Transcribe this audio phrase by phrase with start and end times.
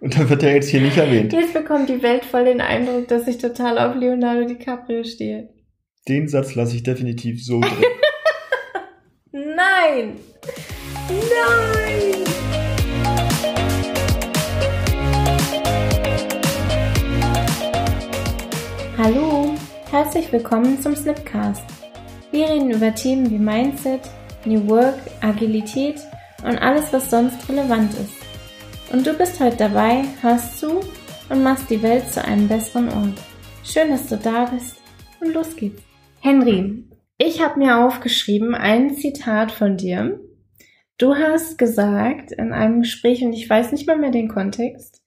[0.00, 1.32] Und dann wird er jetzt hier nicht erwähnt.
[1.32, 5.50] Jetzt bekommt die Welt voll den Eindruck, dass ich total auf Leonardo DiCaprio stehe.
[6.08, 7.84] Den Satz lasse ich definitiv so drin.
[9.32, 10.16] Nein!
[11.08, 12.24] Nein!
[18.96, 19.54] Hallo,
[19.90, 21.62] herzlich willkommen zum Snipcast.
[22.30, 24.00] Wir reden über Themen wie Mindset,
[24.44, 26.00] New Work, Agilität
[26.42, 28.27] und alles, was sonst relevant ist.
[28.90, 30.80] Und du bist heute dabei, hörst zu
[31.28, 33.20] und machst die Welt zu einem besseren Ort.
[33.64, 34.76] Schön, dass du da bist
[35.20, 35.82] und los geht's.
[36.20, 36.84] Henry,
[37.18, 40.20] ich habe mir aufgeschrieben ein Zitat von dir.
[40.96, 45.02] Du hast gesagt in einem Gespräch, und ich weiß nicht mal mehr den Kontext,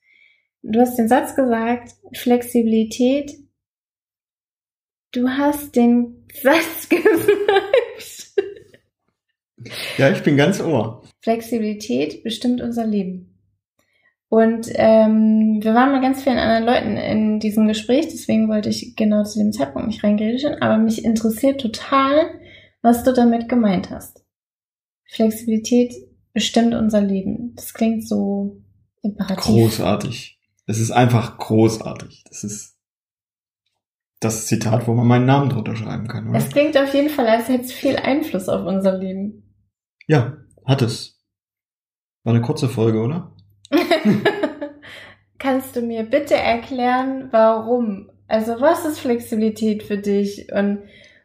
[0.62, 3.32] du hast den Satz gesagt, Flexibilität
[5.14, 7.12] Du hast den Satz gesagt.
[9.98, 11.04] Ja, ich bin ganz ohr.
[11.22, 13.31] Flexibilität bestimmt unser Leben.
[14.32, 18.96] Und ähm, wir waren mit ganz vielen anderen Leuten in diesem Gespräch, deswegen wollte ich
[18.96, 22.40] genau zu dem Zeitpunkt nicht reingrätschen, aber mich interessiert total,
[22.82, 24.24] was du damit gemeint hast.
[25.04, 25.94] Flexibilität
[26.32, 27.56] bestimmt unser Leben.
[27.56, 28.62] Das klingt so
[29.02, 29.44] imperativ.
[29.44, 30.40] Großartig.
[30.66, 32.24] Es ist einfach großartig.
[32.30, 32.78] Das ist
[34.22, 36.38] das Zitat, wo man meinen Namen drunter schreiben kann, oder?
[36.38, 39.54] Es klingt auf jeden Fall, als hätte es viel Einfluss auf unser Leben.
[40.08, 41.22] Ja, hat es.
[42.24, 43.36] War eine kurze Folge, oder?
[45.40, 48.10] Kannst du mir bitte erklären, warum?
[48.28, 50.80] Also was ist Flexibilität für dich und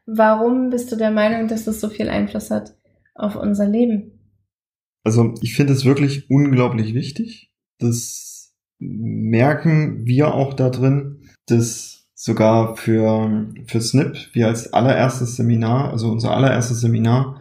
[0.07, 2.75] warum bist du der Meinung, dass es so viel Einfluss hat
[3.15, 4.13] auf unser Leben?
[5.05, 7.53] Also ich finde es wirklich unglaublich wichtig.
[7.79, 15.93] Das merken wir auch da drin, dass sogar für, für SNP, wir als allererstes Seminar,
[15.93, 17.41] also unser allererstes Seminar,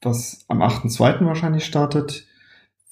[0.00, 1.26] was am 8.2.
[1.26, 2.26] wahrscheinlich startet,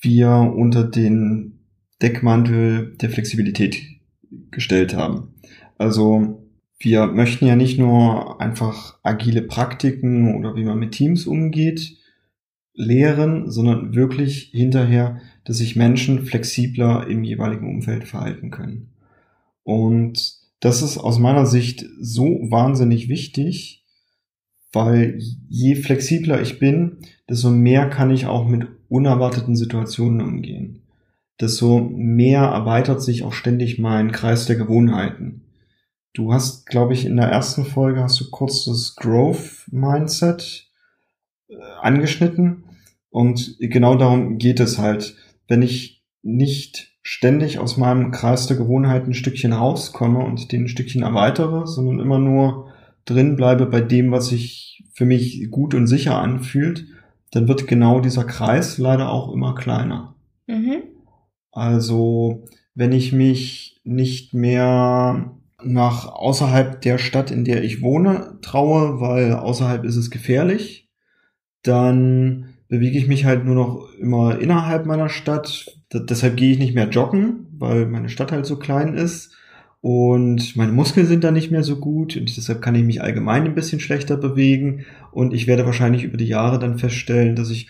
[0.00, 1.53] wir unter den
[2.02, 3.82] Deckmantel der Flexibilität
[4.50, 5.34] gestellt haben.
[5.78, 6.42] Also
[6.78, 11.98] wir möchten ja nicht nur einfach agile Praktiken oder wie man mit Teams umgeht
[12.74, 18.90] lehren, sondern wirklich hinterher, dass sich Menschen flexibler im jeweiligen Umfeld verhalten können.
[19.62, 23.84] Und das ist aus meiner Sicht so wahnsinnig wichtig,
[24.72, 30.83] weil je flexibler ich bin, desto mehr kann ich auch mit unerwarteten Situationen umgehen.
[31.40, 35.42] Desto mehr erweitert sich auch ständig mein Kreis der Gewohnheiten.
[36.12, 40.68] Du hast, glaube ich, in der ersten Folge hast du kurz das Growth Mindset
[41.48, 42.64] äh, angeschnitten
[43.10, 45.16] und genau darum geht es halt.
[45.48, 50.68] Wenn ich nicht ständig aus meinem Kreis der Gewohnheiten ein Stückchen rauskomme und den ein
[50.68, 52.72] Stückchen erweitere, sondern immer nur
[53.04, 56.86] drin bleibe bei dem, was sich für mich gut und sicher anfühlt,
[57.32, 60.14] dann wird genau dieser Kreis leider auch immer kleiner.
[60.46, 60.93] Mhm.
[61.54, 62.42] Also,
[62.74, 65.30] wenn ich mich nicht mehr
[65.62, 70.90] nach außerhalb der Stadt, in der ich wohne, traue, weil außerhalb ist es gefährlich,
[71.62, 75.66] dann bewege ich mich halt nur noch immer innerhalb meiner Stadt.
[75.92, 79.36] D deshalb gehe ich nicht mehr joggen, weil meine Stadt halt so klein ist.
[79.80, 83.44] Und meine Muskeln sind da nicht mehr so gut und deshalb kann ich mich allgemein
[83.44, 84.86] ein bisschen schlechter bewegen.
[85.12, 87.68] Und ich werde wahrscheinlich über die Jahre dann feststellen, dass ich,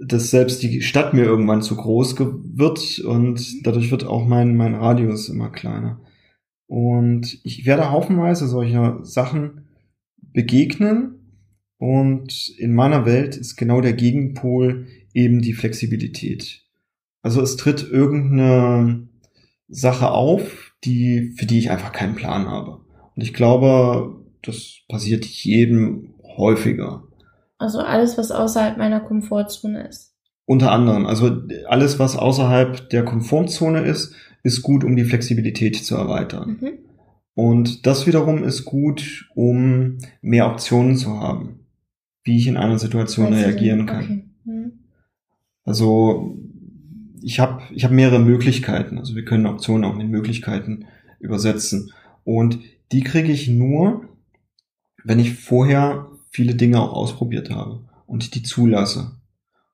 [0.00, 4.74] dass selbst die Stadt mir irgendwann zu groß wird und dadurch wird auch mein, mein
[4.74, 6.00] Radius immer kleiner.
[6.66, 9.68] Und ich werde haufenweise solcher Sachen
[10.32, 11.16] begegnen,
[11.78, 16.62] und in meiner Welt ist genau der Gegenpol eben die Flexibilität.
[17.22, 19.08] Also es tritt irgendeine
[19.68, 22.80] Sache auf, die, für die ich einfach keinen Plan habe.
[23.14, 27.05] Und ich glaube, das passiert jedem häufiger.
[27.58, 30.14] Also alles, was außerhalb meiner Komfortzone ist.
[30.44, 31.06] Unter anderem.
[31.06, 36.58] Also alles, was außerhalb der Komfortzone ist, ist gut, um die Flexibilität zu erweitern.
[36.60, 36.72] Mhm.
[37.34, 41.66] Und das wiederum ist gut, um mehr Optionen zu haben
[42.26, 44.04] wie ich in einer Situation weißt reagieren kann.
[44.04, 44.24] Okay.
[44.44, 44.72] Hm.
[45.64, 46.36] Also
[47.22, 48.98] ich habe ich hab mehrere Möglichkeiten.
[48.98, 50.86] Also wir können Optionen auch mit Möglichkeiten
[51.20, 51.92] übersetzen.
[52.24, 52.58] Und
[52.92, 54.08] die kriege ich nur,
[55.04, 59.12] wenn ich vorher viele Dinge auch ausprobiert habe und die zulasse.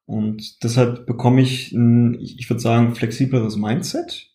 [0.07, 4.31] Und deshalb bekomme ich ein, ich würde sagen, flexibleres Mindset.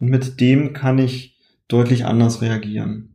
[0.00, 1.38] Und mit dem kann ich
[1.68, 3.14] deutlich anders reagieren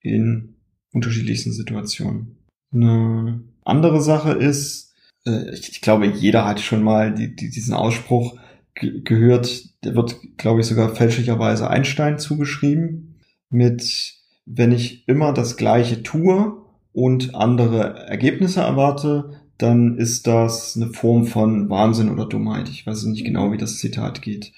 [0.00, 0.56] in
[0.92, 2.36] unterschiedlichsten Situationen.
[2.72, 4.92] Eine andere Sache ist,
[5.26, 8.38] äh, ich, glaube, jeder hat schon mal die, die, diesen Ausspruch
[8.74, 13.14] ge gehört, der wird, glaube ich, sogar fälschlicherweise Einstein zugeschrieben,
[13.48, 14.14] mit
[14.44, 16.63] wenn ich immer das Gleiche tue
[16.94, 22.68] und andere Ergebnisse erwarte, dann ist das eine Form von Wahnsinn oder Dummheit.
[22.68, 24.52] Ich weiß nicht genau, wie das Zitat geht.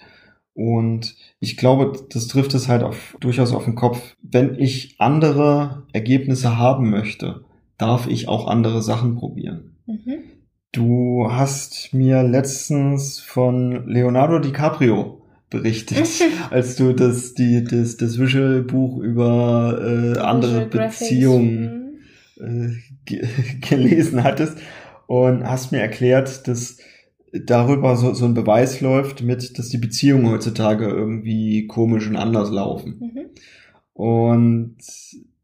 [0.54, 4.16] Und ich glaube, das trifft es halt auf, durchaus auf den Kopf.
[4.22, 7.44] Wenn ich andere Ergebnisse haben möchte,
[7.78, 9.76] darf ich auch andere Sachen probieren.
[9.86, 10.18] Mhm.
[10.72, 16.06] Du hast mir letztens von Leonardo DiCaprio berichtet,
[16.50, 21.85] als du das, die, das, das Visual-Buch über äh, andere Beziehungen
[22.40, 22.70] äh,
[23.68, 24.58] gelesen hattest
[25.06, 26.78] und hast mir erklärt, dass
[27.32, 32.50] darüber so, so ein Beweis läuft mit, dass die Beziehungen heutzutage irgendwie komisch und anders
[32.50, 32.96] laufen.
[33.00, 33.26] Mhm.
[33.92, 34.76] Und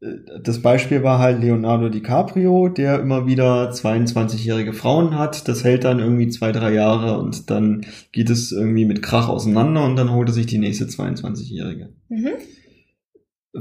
[0.01, 5.47] äh, das Beispiel war halt Leonardo DiCaprio, der immer wieder 22-jährige Frauen hat.
[5.47, 9.83] Das hält dann irgendwie zwei, drei Jahre und dann geht es irgendwie mit Krach auseinander
[9.85, 11.89] und dann holt er sich die nächste 22-jährige.
[12.09, 12.29] Mhm.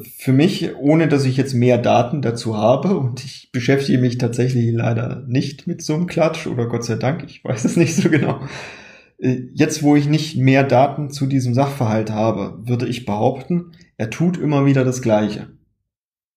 [0.00, 4.72] Für mich, ohne dass ich jetzt mehr Daten dazu habe und ich beschäftige mich tatsächlich
[4.72, 8.08] leider nicht mit so einem Klatsch oder Gott sei Dank, ich weiß es nicht so
[8.08, 8.40] genau.
[9.18, 14.10] Äh, jetzt, wo ich nicht mehr Daten zu diesem Sachverhalt habe, würde ich behaupten, er
[14.10, 15.50] tut immer wieder das Gleiche.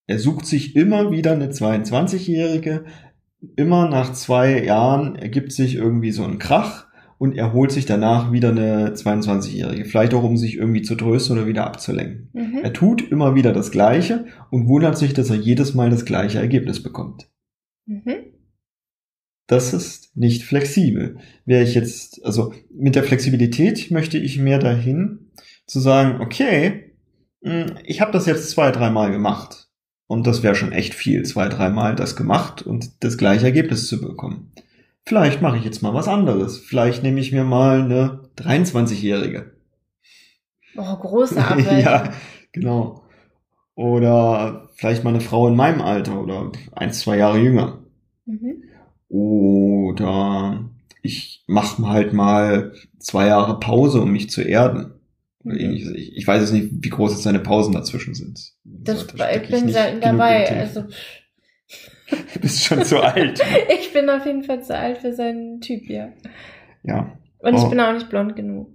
[0.08, 2.86] Er sucht sich immer wieder eine 22-Jährige.
[3.56, 6.88] Immer nach zwei Jahren ergibt sich irgendwie so ein Krach
[7.18, 9.86] und er holt sich danach wieder eine 22-Jährige.
[9.86, 12.30] Vielleicht auch, um sich irgendwie zu trösten oder wieder abzulenken.
[12.34, 12.60] Mhm.
[12.64, 16.40] Er tut immer wieder das Gleiche und wundert sich, dass er jedes Mal das gleiche
[16.40, 17.30] Ergebnis bekommt.
[17.86, 18.16] Mhm.
[19.48, 21.18] Das ist nicht flexibel.
[21.46, 25.32] Wäre ich jetzt, also mit der Flexibilität möchte ich mehr dahin
[25.68, 26.96] zu sagen, okay,
[27.44, 29.70] hm, ich habe das jetzt zwei, dreimal gemacht
[30.08, 34.02] und das wäre schon echt viel, zwei, dreimal das gemacht und das gleiche Ergebnis zu
[34.02, 34.52] bekommen.
[35.08, 36.58] Vielleicht mache ich jetzt mal was anderes.
[36.58, 39.52] Vielleicht nehme ich mir mal eine 23-Jährige.
[40.76, 41.80] Oh, große Abweichung.
[41.84, 42.12] ja,
[42.52, 43.04] genau.
[43.76, 47.84] Oder vielleicht mal eine Frau in meinem Alter oder ein, zwei Jahre jünger.
[48.26, 48.64] Mhm.
[49.10, 50.70] Oder
[51.02, 54.96] ich mache halt mal zwei Jahre Pause, um mich zu erden
[55.44, 55.92] oder ähnliches.
[55.92, 58.54] Ich, ich weiß jetzt nicht, wie groß jetzt seine Pausen dazwischen sind.
[58.64, 60.50] Das, so, ich bin selten dabei.
[60.50, 60.86] Also
[62.10, 63.42] du bist schon zu alt.
[63.80, 66.10] ich bin auf jeden Fall zu alt für seinen Typ, ja.
[66.84, 67.18] Ja.
[67.40, 67.70] Und ich oh.
[67.70, 68.70] bin auch nicht blond genug.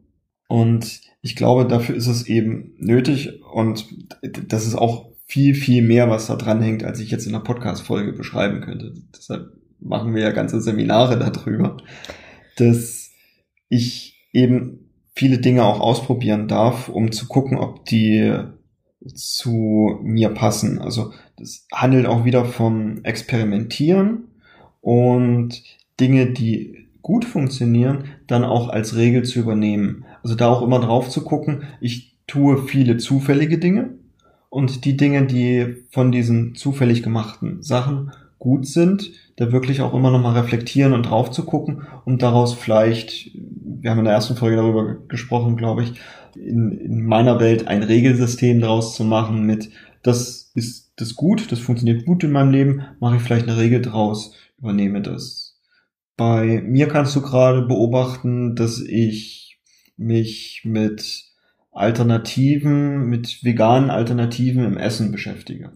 [0.49, 3.87] Und ich glaube, dafür ist es eben nötig und
[4.23, 7.45] das ist auch viel, viel mehr, was da dran hängt, als ich jetzt in einer
[7.45, 8.95] Podcast-Folge beschreiben könnte.
[9.17, 11.77] Deshalb machen wir ja ganze Seminare darüber,
[12.57, 13.13] dass
[13.69, 18.37] ich eben viele Dinge auch ausprobieren darf, um zu gucken, ob die
[19.15, 20.79] zu mir passen.
[20.79, 24.25] Also das handelt auch wieder vom Experimentieren
[24.81, 25.63] und
[25.99, 30.05] Dinge, die gut funktionieren, dann auch als Regel zu übernehmen.
[30.23, 33.91] Also da auch immer drauf zu gucken, ich tue viele zufällige Dinge
[34.51, 40.11] und die Dinge, die von diesen zufällig gemachten Sachen gut sind, da wirklich auch immer
[40.11, 44.57] nochmal reflektieren und drauf zu gucken und daraus vielleicht, wir haben in der ersten Folge
[44.57, 45.95] darüber gesprochen, glaube ich,
[46.35, 49.71] in, in meiner Welt ein Regelsystem daraus zu machen mit,
[50.03, 53.83] das ist das gut, das funktioniert gut in meinem Leben, mache ich vielleicht eine Regel
[53.83, 55.59] draus, übernehme das.
[56.17, 59.59] Bei mir kannst du gerade beobachten, dass ich
[59.97, 61.25] mich mit
[61.73, 65.73] Alternativen, mit veganen Alternativen im Essen beschäftige.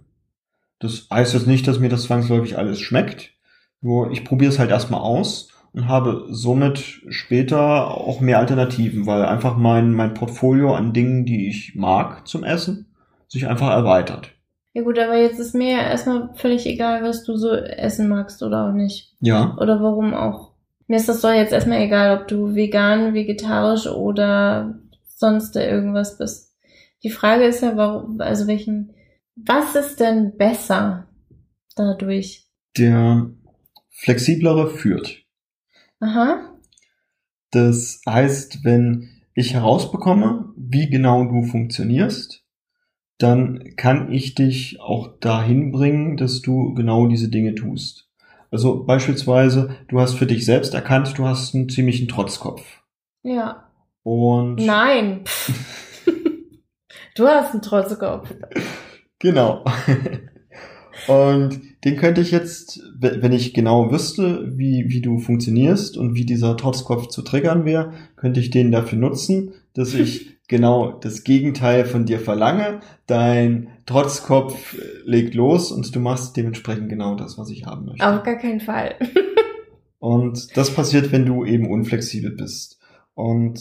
[0.80, 3.32] Das heißt jetzt nicht, dass mir das zwangsläufig alles schmeckt.
[3.80, 9.24] Nur ich probiere es halt erstmal aus und habe somit später auch mehr Alternativen, weil
[9.24, 12.86] einfach mein, mein Portfolio an Dingen, die ich mag zum Essen,
[13.34, 14.30] sich einfach erweitert.
[14.72, 18.42] Ja gut, aber jetzt ist mir ja erstmal völlig egal, was du so essen magst
[18.42, 19.14] oder auch nicht.
[19.20, 19.56] Ja.
[19.60, 20.54] Oder warum auch.
[20.88, 26.56] Mir ist das doch jetzt erstmal egal, ob du vegan, vegetarisch oder sonst irgendwas bist.
[27.04, 28.94] Die Frage ist ja, warum, also welchen
[29.36, 31.08] was ist denn besser
[31.74, 32.46] dadurch?
[32.78, 33.30] Der
[33.90, 35.24] flexiblere führt.
[36.00, 36.56] Aha.
[37.50, 42.43] Das heißt, wenn ich herausbekomme, wie genau du funktionierst,
[43.18, 48.08] dann kann ich dich auch dahin bringen, dass du genau diese Dinge tust.
[48.50, 52.62] Also beispielsweise, du hast für dich selbst erkannt, du hast einen ziemlichen Trotzkopf.
[53.22, 53.68] Ja.
[54.02, 54.56] Und.
[54.56, 55.24] Nein.
[57.16, 58.32] du hast einen Trotzkopf.
[59.18, 59.64] Genau.
[61.08, 66.24] Und den könnte ich jetzt, wenn ich genau wüsste, wie, wie du funktionierst und wie
[66.24, 71.84] dieser Trotzkopf zu triggern wäre, könnte ich den dafür nutzen, dass ich genau das Gegenteil
[71.84, 72.80] von dir verlange.
[73.06, 78.06] Dein Trotzkopf legt los und du machst dementsprechend genau das, was ich haben möchte.
[78.06, 78.94] Auf gar keinen Fall.
[79.98, 82.78] und das passiert, wenn du eben unflexibel bist.
[83.14, 83.60] Und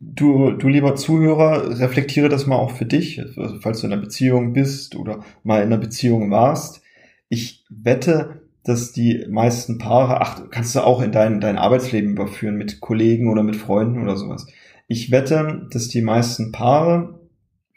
[0.00, 4.00] Du, du lieber Zuhörer, reflektiere das mal auch für dich, also falls du in einer
[4.00, 6.82] Beziehung bist oder mal in einer Beziehung warst.
[7.28, 12.56] Ich wette, dass die meisten Paare, ach, kannst du auch in dein, dein Arbeitsleben überführen
[12.56, 14.46] mit Kollegen oder mit Freunden oder sowas.
[14.88, 17.20] Ich wette, dass die meisten Paare,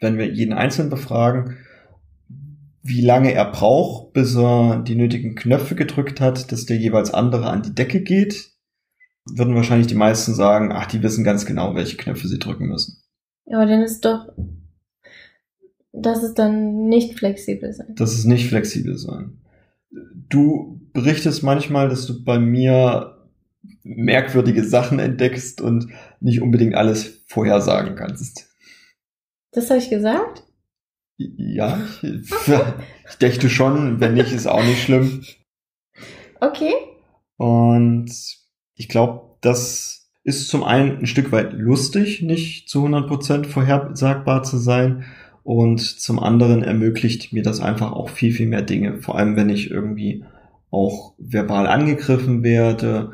[0.00, 1.58] wenn wir jeden einzeln befragen,
[2.82, 7.48] wie lange er braucht, bis er die nötigen Knöpfe gedrückt hat, dass der jeweils andere
[7.48, 8.50] an die Decke geht,
[9.26, 12.96] würden wahrscheinlich die meisten sagen, ach, die wissen ganz genau, welche Knöpfe sie drücken müssen.
[13.44, 14.32] Ja, aber dann ist doch,
[15.92, 17.94] das ist dann nicht flexibel sein.
[17.94, 19.38] Das ist nicht flexibel sein.
[20.28, 23.21] Du berichtest manchmal, dass du bei mir
[23.82, 25.88] merkwürdige Sachen entdeckst und
[26.20, 28.48] nicht unbedingt alles vorhersagen kannst.
[29.52, 30.44] Das habe ich gesagt?
[31.18, 32.30] Ja, ich,
[33.08, 35.22] ich dächte schon, wenn nicht, ist auch nicht schlimm.
[36.40, 36.72] Okay.
[37.36, 38.10] Und
[38.74, 44.56] ich glaube, das ist zum einen ein Stück weit lustig, nicht zu 100% vorhersagbar zu
[44.56, 45.04] sein.
[45.44, 49.02] Und zum anderen ermöglicht mir das einfach auch viel, viel mehr Dinge.
[49.02, 50.24] Vor allem, wenn ich irgendwie
[50.70, 53.12] auch verbal angegriffen werde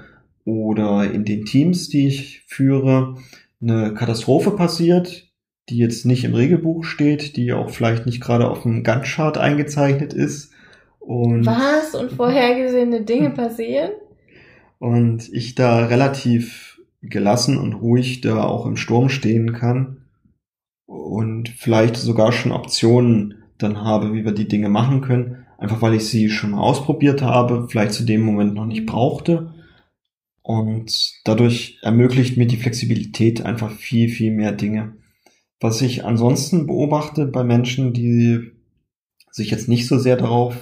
[0.48, 3.16] oder in den Teams, die ich führe,
[3.60, 5.30] eine Katastrophe passiert,
[5.68, 10.14] die jetzt nicht im Regelbuch steht, die auch vielleicht nicht gerade auf dem Gantt-Chart eingezeichnet
[10.14, 10.52] ist.
[11.00, 11.94] Und Was?
[11.94, 13.90] Und vorhergesehene Dinge passieren?
[14.78, 19.98] Und ich da relativ gelassen und ruhig da auch im Sturm stehen kann
[20.86, 25.94] und vielleicht sogar schon Optionen dann habe, wie wir die Dinge machen können, einfach weil
[25.94, 29.52] ich sie schon mal ausprobiert habe, vielleicht zu dem Moment noch nicht brauchte.
[30.48, 34.94] Und dadurch ermöglicht mir die Flexibilität einfach viel, viel mehr Dinge.
[35.60, 38.52] Was ich ansonsten beobachte bei Menschen, die
[39.30, 40.56] sich jetzt nicht so sehr darauf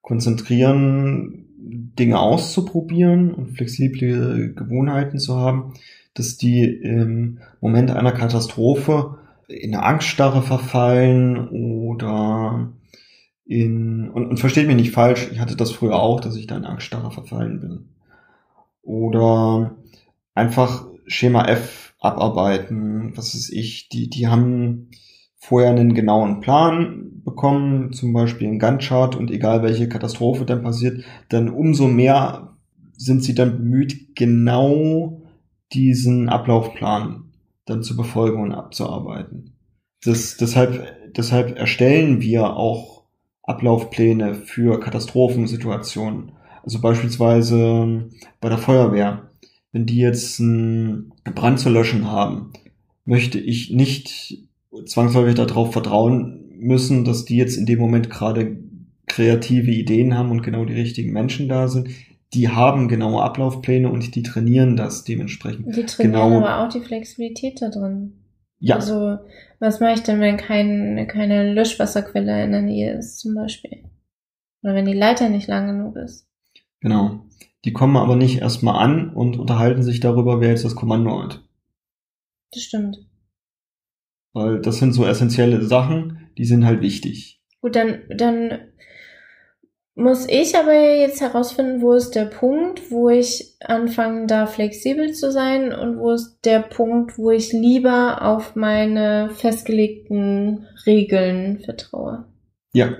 [0.00, 5.74] konzentrieren, Dinge auszuprobieren und flexible Gewohnheiten zu haben,
[6.14, 9.18] dass die im Moment einer Katastrophe
[9.48, 12.72] in eine Angststarre verfallen oder
[13.44, 16.56] in, und, und versteht mich nicht falsch, ich hatte das früher auch, dass ich da
[16.56, 17.95] in Angststarre verfallen bin.
[18.86, 19.76] Oder
[20.34, 24.90] einfach Schema F abarbeiten, was ist ich, die, die haben
[25.36, 31.04] vorher einen genauen Plan bekommen, zum Beispiel einen Gantt-Chart und egal welche Katastrophe dann passiert,
[31.28, 32.56] dann umso mehr
[32.96, 35.22] sind sie dann bemüht, genau
[35.72, 37.32] diesen Ablaufplan
[37.64, 39.56] dann zu befolgen und abzuarbeiten.
[40.04, 43.02] Das, deshalb, deshalb erstellen wir auch
[43.42, 46.32] Ablaufpläne für Katastrophensituationen.
[46.66, 49.30] Also beispielsweise bei der Feuerwehr.
[49.70, 52.52] Wenn die jetzt einen Brand zu löschen haben,
[53.04, 54.38] möchte ich nicht
[54.84, 58.56] zwangsläufig darauf vertrauen müssen, dass die jetzt in dem Moment gerade
[59.06, 61.88] kreative Ideen haben und genau die richtigen Menschen da sind.
[62.34, 65.76] Die haben genaue Ablaufpläne und die trainieren das dementsprechend.
[65.76, 66.38] Die trainieren genau.
[66.38, 68.14] aber auch die Flexibilität da drin.
[68.58, 68.74] Ja.
[68.74, 69.18] Also,
[69.60, 73.84] was mache ich denn, wenn kein, keine Löschwasserquelle in der Nähe ist, zum Beispiel?
[74.62, 76.25] Oder wenn die Leiter nicht lang genug ist?
[76.86, 77.18] Genau.
[77.64, 81.42] Die kommen aber nicht erstmal an und unterhalten sich darüber, wer jetzt das Kommando hat.
[82.52, 82.98] Das stimmt.
[84.32, 87.42] Weil das sind so essentielle Sachen, die sind halt wichtig.
[87.60, 88.68] Gut, dann, dann
[89.96, 95.32] muss ich aber jetzt herausfinden, wo ist der Punkt, wo ich anfange, da flexibel zu
[95.32, 102.26] sein und wo ist der Punkt, wo ich lieber auf meine festgelegten Regeln vertraue.
[102.72, 102.94] Ja.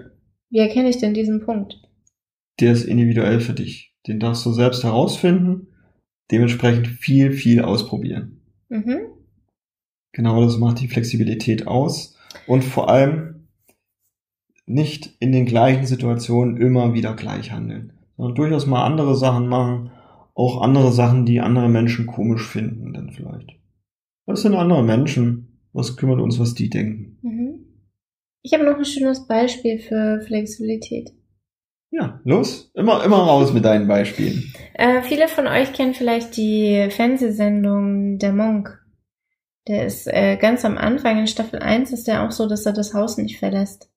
[0.50, 1.85] Wie erkenne ich denn diesen Punkt?
[2.60, 3.94] Der ist individuell für dich.
[4.06, 5.68] Den darfst du selbst herausfinden,
[6.30, 8.40] dementsprechend viel, viel ausprobieren.
[8.68, 8.98] Mhm.
[10.12, 12.16] Genau das macht die Flexibilität aus.
[12.46, 13.46] Und vor allem
[14.66, 19.90] nicht in den gleichen Situationen immer wieder gleich handeln, sondern durchaus mal andere Sachen machen,
[20.34, 23.56] auch andere Sachen, die andere Menschen komisch finden, dann vielleicht.
[24.26, 25.60] Das sind andere Menschen.
[25.72, 27.18] Was kümmert uns, was die denken?
[27.22, 27.66] Mhm.
[28.42, 31.12] Ich habe noch ein schönes Beispiel für Flexibilität.
[31.90, 32.70] Ja, los.
[32.74, 34.52] Immer, immer raus mit deinen Beispielen.
[34.74, 38.82] Äh, viele von euch kennen vielleicht die Fernsehsendung Der Monk.
[39.68, 42.72] Der ist äh, ganz am Anfang in Staffel 1 ist der auch so, dass er
[42.72, 43.90] das Haus nicht verlässt.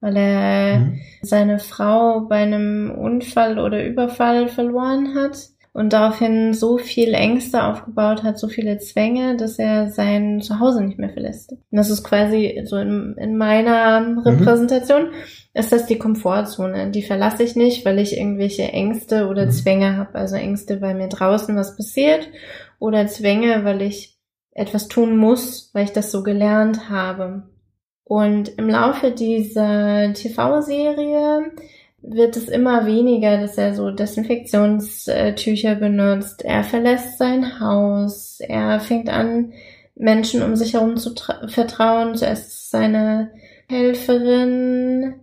[0.00, 1.00] Weil er mhm.
[1.22, 8.22] seine Frau bei einem Unfall oder Überfall verloren hat und daraufhin so viel Ängste aufgebaut
[8.22, 11.50] hat, so viele Zwänge, dass er sein Zuhause nicht mehr verlässt.
[11.50, 14.18] Und das ist quasi so in, in meiner mhm.
[14.20, 15.14] Repräsentation, mhm.
[15.52, 16.92] ist das die Komfortzone.
[16.92, 19.50] Die verlasse ich nicht, weil ich irgendwelche Ängste oder mhm.
[19.50, 20.14] Zwänge habe.
[20.14, 22.28] Also Ängste, weil mir draußen was passiert
[22.78, 24.16] oder Zwänge, weil ich
[24.52, 27.48] etwas tun muss, weil ich das so gelernt habe.
[28.04, 31.50] Und im Laufe dieser TV-Serie
[32.06, 36.44] wird es immer weniger, dass er so Desinfektionstücher benutzt.
[36.44, 38.40] Er verlässt sein Haus.
[38.40, 39.52] Er fängt an,
[39.94, 41.14] Menschen um sich herum zu
[41.48, 42.14] vertrauen.
[42.14, 43.30] Zuerst seine
[43.68, 45.14] Helferin,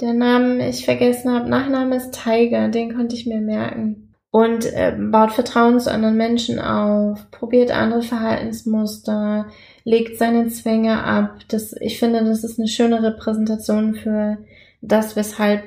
[0.00, 4.14] der Name ich vergessen habe, Nachname ist Tiger, den konnte ich mir merken.
[4.32, 9.46] und äh, baut Vertrauen zu anderen Menschen auf, probiert andere Verhaltensmuster,
[9.84, 11.40] legt seine Zwänge ab.
[11.48, 14.38] Das, ich finde, das ist eine schöne Repräsentation für
[14.80, 15.62] das, weshalb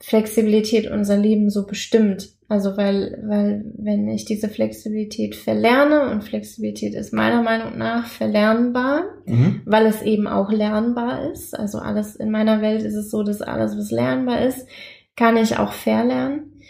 [0.00, 2.30] Flexibilität unser Leben so bestimmt.
[2.48, 9.04] Also weil, weil wenn ich diese Flexibilität verlerne und Flexibilität ist meiner Meinung nach verlernbar,
[9.26, 9.62] mhm.
[9.64, 11.58] weil es eben auch lernbar ist.
[11.58, 14.66] Also alles in meiner Welt ist es so, dass alles, was lernbar ist,
[15.16, 16.60] kann ich auch verlernen.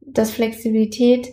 [0.00, 1.28] Dass Flexibilität,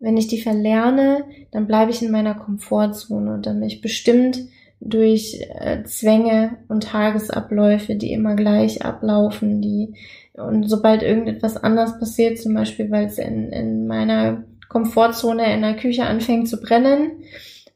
[0.00, 4.40] wenn ich die verlerne, dann bleibe ich in meiner Komfortzone und dann bin ich bestimmt
[4.84, 9.94] durch äh, Zwänge und Tagesabläufe, die immer gleich ablaufen, die
[10.34, 15.76] und sobald irgendetwas anders passiert, zum Beispiel, weil es in, in meiner Komfortzone in der
[15.76, 17.22] Küche anfängt zu brennen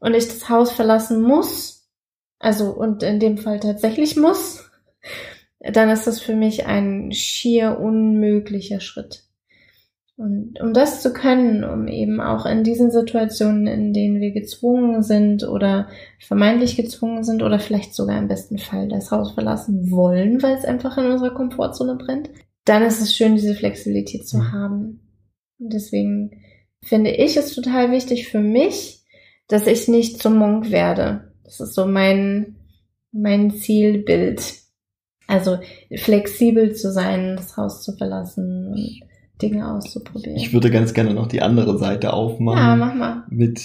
[0.00, 1.88] und ich das Haus verlassen muss,
[2.38, 4.68] also und in dem Fall tatsächlich muss,
[5.60, 9.27] dann ist das für mich ein schier unmöglicher Schritt.
[10.18, 15.04] Und um das zu können, um eben auch in diesen Situationen, in denen wir gezwungen
[15.04, 15.86] sind oder
[16.18, 20.64] vermeintlich gezwungen sind oder vielleicht sogar im besten Fall das Haus verlassen wollen, weil es
[20.64, 22.30] einfach in unserer Komfortzone brennt,
[22.64, 24.52] dann ist es schön, diese Flexibilität zu mhm.
[24.52, 25.00] haben.
[25.60, 26.32] Und deswegen
[26.82, 29.04] finde ich es total wichtig für mich,
[29.46, 31.32] dass ich nicht zum Monk werde.
[31.44, 32.56] Das ist so mein,
[33.12, 34.42] mein Zielbild.
[35.28, 35.58] Also
[35.94, 39.07] flexibel zu sein, das Haus zu verlassen und
[39.40, 40.36] Dinge auszuprobieren.
[40.36, 42.58] Ich würde ganz gerne noch die andere Seite aufmachen.
[42.58, 43.24] Ja, mach mal.
[43.30, 43.60] Mit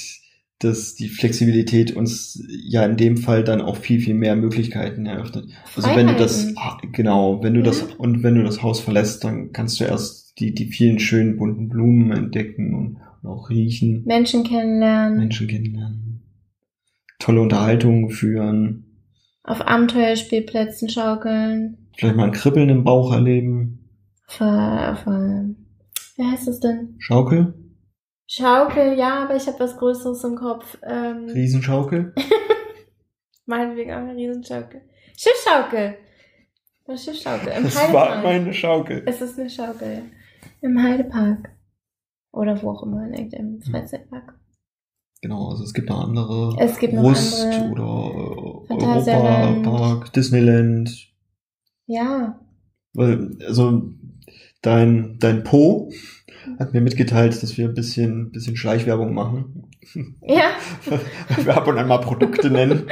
[0.64, 5.50] dass die Flexibilität uns ja in dem Fall dann auch viel, viel mehr Möglichkeiten eröffnet.
[5.76, 6.54] Also wenn du das,
[6.92, 7.66] genau, wenn du ja.
[7.66, 11.38] das, und wenn du das Haus verlässt, dann kannst du erst die, die vielen schönen
[11.38, 14.04] bunten Blumen entdecken und, und auch riechen.
[14.06, 15.20] Menschen kennenlernen.
[15.20, 16.22] Menschen kennenlernen.
[17.20, 18.86] Tolle Unterhaltungen führen.
[19.44, 21.90] Auf Abenteuerspielplätzen schaukeln.
[21.96, 23.90] Vielleicht mal ein Kribbeln im Bauch erleben.
[24.28, 25.46] Ver, ver,
[26.16, 26.96] wie heißt das denn?
[27.00, 27.54] Schaukel?
[28.28, 30.78] Schaukel, ja, aber ich habe was Größeres im Kopf.
[30.84, 32.14] Ähm, Riesenschaukel?
[33.46, 34.82] Meinetwegen auch eine Riesenschaukel.
[35.18, 35.98] Schiffschaukel.
[36.88, 37.54] Eine Schiffschaukel.
[37.54, 38.10] Im das Heidepark.
[38.10, 39.04] war meine Schaukel.
[39.06, 40.02] Es ist eine Schaukel, ja.
[40.62, 41.50] Im Heidepark.
[42.32, 43.72] Oder wo auch immer, in irgendeinem hm.
[43.72, 44.40] Freizeitpark.
[45.22, 46.56] Genau, also es gibt noch andere.
[46.60, 47.72] Es gibt noch Rust andere.
[47.72, 51.14] oder Europapark, Disneyland.
[51.86, 52.40] Ja.
[52.94, 53.94] Weil, also
[54.64, 55.92] dein, dein Po
[56.60, 59.70] hat mir mitgeteilt, dass wir ein bisschen, bisschen Schleichwerbung machen.
[60.22, 60.52] Ja.
[61.44, 62.90] wir ab und an mal Produkte nennen.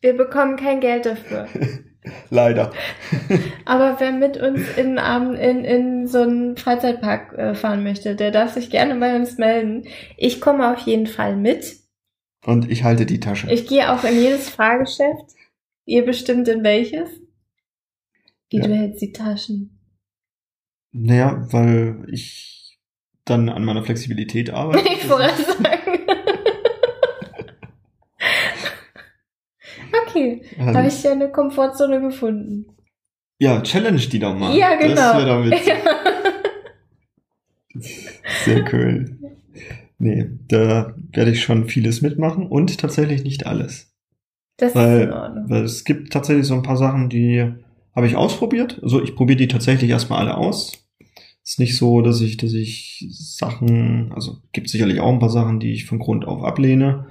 [0.00, 1.48] Wir bekommen kein Geld dafür.
[2.28, 2.72] Leider.
[3.64, 8.52] Aber wer mit uns in, in, in so einen Freizeitpark äh, fahren möchte, der darf
[8.52, 9.84] sich gerne bei uns melden.
[10.18, 11.76] Ich komme auf jeden Fall mit.
[12.44, 13.50] Und ich halte die Tasche.
[13.50, 15.32] Ich gehe auch in jedes Fahrgeschäft.
[15.86, 17.08] Ihr bestimmt in welches.
[18.50, 18.66] Wie ja.
[18.66, 19.73] du hältst die Taschen.
[20.96, 22.78] Naja, weil ich
[23.24, 24.88] dann an meiner Flexibilität arbeite.
[24.92, 25.98] Ich wollte sagen.
[30.06, 32.66] okay, also, habe ich ja eine Komfortzone gefunden.
[33.40, 34.56] Ja, challenge die doch mal.
[34.56, 34.94] Ja, genau.
[34.94, 35.60] Das damit.
[38.44, 39.18] Sehr cool.
[39.98, 43.92] Nee, da werde ich schon vieles mitmachen und tatsächlich nicht alles.
[44.58, 45.50] Das weil, ist in Ordnung.
[45.50, 47.52] Weil es gibt tatsächlich so ein paar Sachen, die
[47.96, 48.78] habe ich ausprobiert.
[48.80, 50.83] Also ich probiere die tatsächlich erstmal alle aus
[51.44, 55.60] ist nicht so, dass ich, dass ich Sachen, also gibt sicherlich auch ein paar Sachen,
[55.60, 57.06] die ich von Grund auf ablehne.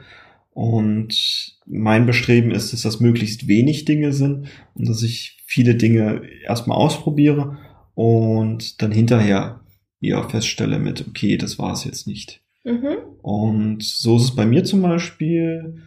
[0.52, 6.22] Und mein Bestreben ist, dass das möglichst wenig Dinge sind und dass ich viele Dinge
[6.46, 7.58] erstmal ausprobiere
[7.96, 9.62] und dann hinterher
[10.00, 12.42] ja feststelle mit, okay, das war es jetzt nicht.
[12.64, 12.98] Mhm.
[13.22, 15.84] Und so ist es bei mir zum Beispiel,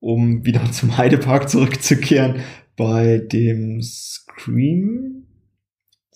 [0.00, 2.36] um wieder zum Heidepark zurückzukehren,
[2.76, 5.26] bei dem Scream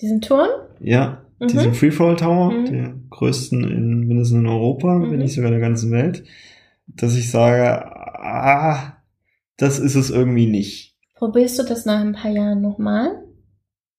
[0.01, 0.49] diesen Turm?
[0.81, 1.49] Ja, mhm.
[1.49, 2.65] diesen Freefall Tower, mhm.
[2.67, 5.13] der größten in mindestens in Europa, mhm.
[5.13, 6.25] wenn nicht sogar der ganzen Welt,
[6.87, 8.97] dass ich sage, ah,
[9.57, 10.95] das ist es irgendwie nicht.
[11.15, 13.23] Probierst du das nach ein paar Jahren nochmal?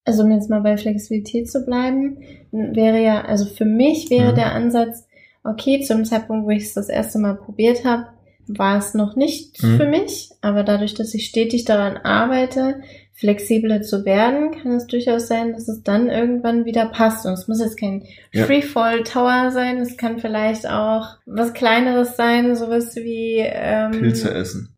[0.06, 2.20] Also um jetzt mal bei Flexibilität zu bleiben,
[2.52, 4.36] wäre ja, also für mich wäre mhm.
[4.36, 5.06] der Ansatz,
[5.44, 8.08] okay, zum Zeitpunkt, wo ich es das erste Mal probiert habe,
[8.48, 9.78] war es noch nicht mhm.
[9.78, 12.82] für mich, aber dadurch, dass ich stetig daran arbeite,
[13.18, 17.26] flexibler zu werden, kann es durchaus sein, dass es dann irgendwann wieder passt.
[17.26, 18.46] Und es muss jetzt kein ja.
[18.46, 24.76] Freefall Tower sein, es kann vielleicht auch was kleineres sein, sowas wie ähm, Pilze essen.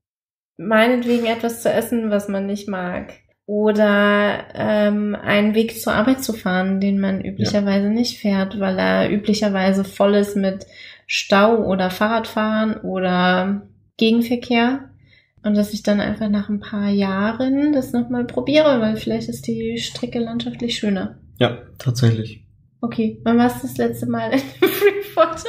[0.58, 3.14] Meinetwegen etwas zu essen, was man nicht mag.
[3.46, 7.94] Oder ähm, einen Weg zur Arbeit zu fahren, den man üblicherweise ja.
[7.94, 10.66] nicht fährt, weil er üblicherweise voll ist mit
[11.08, 13.64] Stau oder Fahrradfahren oder
[13.98, 14.89] Gegenverkehr.
[15.44, 19.48] Und dass ich dann einfach nach ein paar Jahren das nochmal probiere, weil vielleicht ist
[19.48, 21.20] die Strecke landschaftlich schöner.
[21.40, 22.46] Ja, tatsächlich.
[22.82, 25.44] Okay, wann warst du das letzte Mal in Freeport?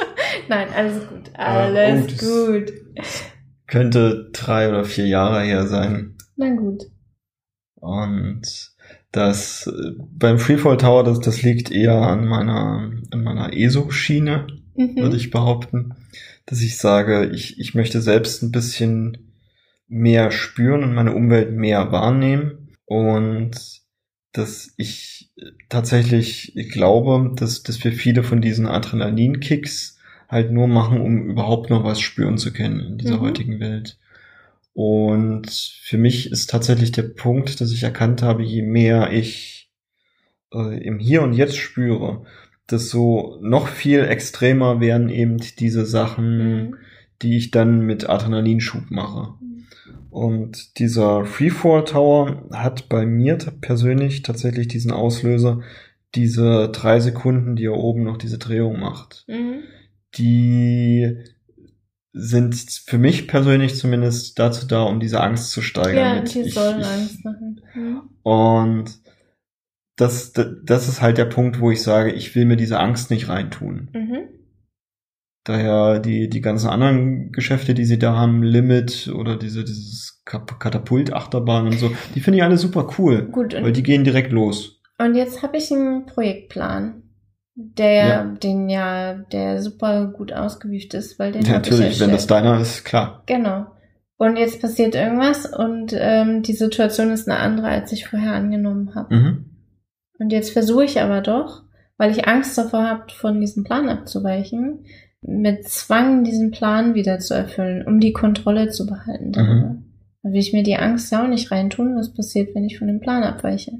[0.49, 1.29] Nein, alles gut.
[1.33, 2.73] Alles Ah, oh, gut.
[3.67, 6.15] Könnte drei oder vier Jahre her sein.
[6.35, 6.83] Na gut.
[7.75, 8.71] Und
[9.11, 14.95] das äh, beim Freefall Tower, das, das liegt eher an meiner, an meiner ESO-Schiene, Mhm.
[14.95, 15.95] würde ich behaupten.
[16.45, 19.30] Dass ich sage, ich, ich möchte selbst ein bisschen
[19.91, 22.69] mehr spüren und meine Umwelt mehr wahrnehmen.
[22.85, 23.51] Und
[24.31, 25.31] dass ich
[25.69, 29.97] tatsächlich glaube, dass, dass wir viele von diesen Adrenalinkicks
[30.29, 33.21] halt nur machen, um überhaupt noch was spüren zu können in dieser Mhm.
[33.21, 33.97] heutigen Welt.
[34.73, 35.49] Und
[35.83, 39.69] für mich ist tatsächlich der Punkt, dass ich erkannt habe, je mehr ich
[40.53, 42.23] äh, im Hier und Jetzt spüre,
[42.69, 46.37] desto noch viel extremer werden eben diese Sachen,
[46.69, 46.75] Mhm.
[47.21, 49.33] die ich dann mit Adrenalinschub mache.
[50.11, 55.61] Und dieser Freefall Tower hat bei mir persönlich tatsächlich diesen Auslöser,
[56.15, 59.23] diese drei Sekunden, die er oben noch diese Drehung macht.
[59.27, 59.63] Mhm.
[60.15, 61.17] Die
[62.11, 66.17] sind für mich persönlich zumindest dazu da, um diese Angst zu steigern.
[66.17, 67.61] Ja, die sollen ich- Angst machen.
[67.73, 68.01] Mhm.
[68.23, 68.99] Und
[69.95, 73.29] das, das ist halt der Punkt, wo ich sage, ich will mir diese Angst nicht
[73.29, 73.89] reintun.
[73.93, 74.27] Mhm.
[75.43, 81.65] Daher die, die ganzen anderen Geschäfte, die sie da haben, Limit oder diese, dieses Katapult-Achterbahn
[81.67, 84.79] und so, die finde ich alle super cool, Gut, weil die gehen direkt los.
[84.99, 87.01] und jetzt habe ich einen Projektplan,
[87.55, 88.23] der Ja.
[88.25, 92.83] den ja, der super gut ausgewieft ist, weil den Ja, natürlich, wenn das deiner ist,
[92.85, 93.23] klar.
[93.25, 93.65] Genau.
[94.17, 98.93] Und jetzt passiert irgendwas und ähm, die Situation ist eine andere, als ich vorher angenommen
[98.93, 99.15] habe.
[99.15, 99.45] Mhm.
[100.19, 101.63] Und jetzt versuche ich aber doch,
[101.97, 104.85] weil ich Angst davor habe, von diesem Plan abzuweichen,
[105.21, 109.77] mit Zwang diesen Plan wieder zu erfüllen, um die Kontrolle zu behalten darüber.
[110.23, 112.87] Da will ich mir die Angst ja auch nicht reintun, was passiert, wenn ich von
[112.87, 113.71] dem Plan abweiche.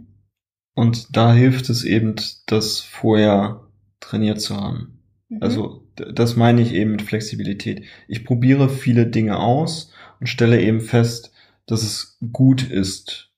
[0.74, 3.68] Und da hilft es eben, das vorher
[4.00, 5.00] trainiert zu haben.
[5.30, 5.38] Mhm.
[5.42, 7.84] Also das meine ich eben mit Flexibilität.
[8.08, 11.32] Ich probiere viele Dinge aus und stelle eben fest,
[11.66, 13.32] dass es gut ist,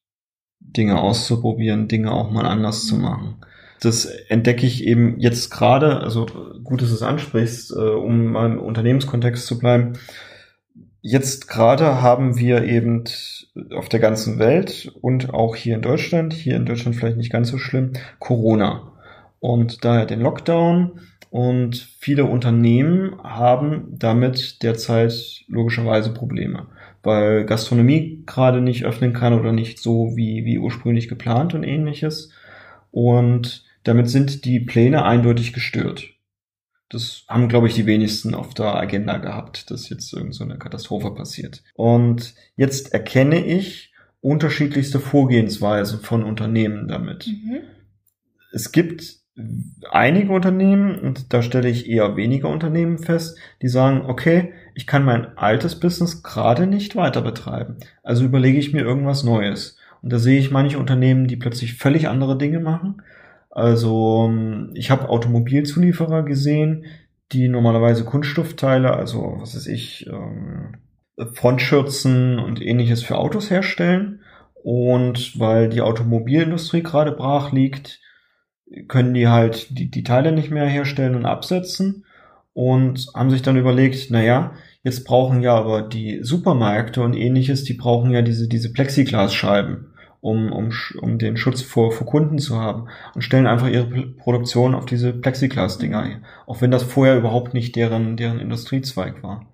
[0.59, 3.01] Dinge auszuprobieren, Dinge auch mal anders zu Mhm.
[3.01, 3.35] machen.
[3.83, 6.25] Das entdecke ich eben jetzt gerade, also
[6.63, 9.93] gut, dass du es ansprichst, äh, um mal im Unternehmenskontext zu bleiben.
[11.01, 13.03] Jetzt gerade haben wir eben
[13.75, 17.49] auf der ganzen Welt und auch hier in Deutschland, hier in Deutschland vielleicht nicht ganz
[17.49, 18.93] so schlimm, Corona.
[19.41, 26.67] Und daher den Lockdown und viele Unternehmen haben damit derzeit logischerweise Probleme,
[27.01, 32.31] weil Gastronomie gerade nicht öffnen kann oder nicht so wie, wie ursprünglich geplant und ähnliches.
[32.91, 36.09] Und damit sind die Pläne eindeutig gestört.
[36.89, 40.57] Das haben, glaube ich, die wenigsten auf der Agenda gehabt, dass jetzt irgend so eine
[40.57, 41.63] Katastrophe passiert.
[41.73, 47.27] Und jetzt erkenne ich unterschiedlichste Vorgehensweisen von Unternehmen damit.
[47.27, 47.61] Mhm.
[48.51, 49.23] Es gibt
[49.89, 55.03] einige Unternehmen, und da stelle ich eher weniger Unternehmen fest, die sagen, okay, ich kann
[55.03, 57.77] mein altes Business gerade nicht weiter betreiben.
[58.03, 59.77] Also überlege ich mir irgendwas Neues.
[60.03, 63.01] Und da sehe ich manche Unternehmen, die plötzlich völlig andere Dinge machen.
[63.55, 64.33] Also
[64.73, 66.85] ich habe Automobilzulieferer gesehen,
[67.31, 70.77] die normalerweise Kunststoffteile, also was weiß ich, ähm,
[71.33, 74.21] Frontschürzen und ähnliches für Autos herstellen.
[74.63, 77.99] Und weil die Automobilindustrie gerade brach liegt,
[78.87, 82.05] können die halt die, die Teile nicht mehr herstellen und absetzen
[82.53, 87.73] und haben sich dann überlegt, naja, jetzt brauchen ja aber die Supermärkte und ähnliches, die
[87.73, 89.92] brauchen ja diese, diese Plexiglasscheiben,
[90.23, 94.73] um, um, um den Schutz vor, vor Kunden zu haben und stellen einfach ihre Produktion
[94.73, 99.45] auf diese Plexiglas-Dinger ein, auch wenn das vorher überhaupt nicht deren, deren Industriezweig war.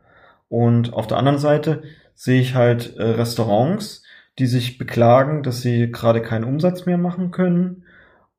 [0.47, 1.81] Und auf der anderen Seite
[2.13, 4.03] sehe ich halt äh, Restaurants,
[4.37, 7.83] die sich beklagen, dass sie gerade keinen Umsatz mehr machen können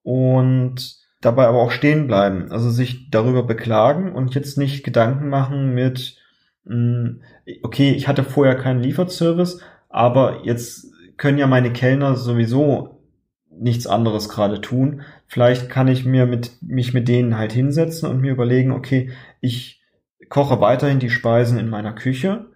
[0.05, 2.53] und dabei aber auch stehen bleiben.
[2.53, 6.17] Also sich darüber beklagen und jetzt nicht Gedanken machen mit,
[6.63, 7.17] mh,
[7.65, 13.03] okay, ich hatte vorher keinen Lieferservice, aber jetzt können ja meine Kellner sowieso
[13.51, 15.03] nichts anderes gerade tun.
[15.27, 19.11] Vielleicht kann ich mir mit, mich mit denen halt hinsetzen und mir überlegen, okay,
[19.43, 19.83] ich
[20.31, 22.47] koche weiterhin die Speisen in meiner Küche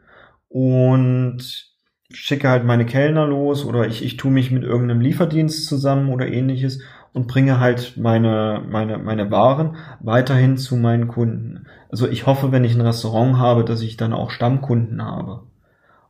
[0.49, 1.75] und
[2.11, 6.27] schicke halt meine Kellner los oder ich, ich tue mich mit irgendeinem Lieferdienst zusammen oder
[6.27, 6.81] ähnliches
[7.13, 11.67] und bringe halt meine, meine, meine Waren weiterhin zu meinen Kunden.
[11.91, 15.43] Also ich hoffe, wenn ich ein Restaurant habe, dass ich dann auch Stammkunden habe.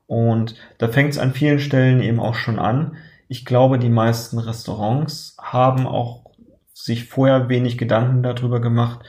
[0.06, 2.96] Und da fängt es an vielen Stellen eben auch schon an.
[3.28, 6.24] Ich glaube, die meisten Restaurants haben auch
[6.74, 9.00] sich vorher wenig Gedanken darüber gemacht,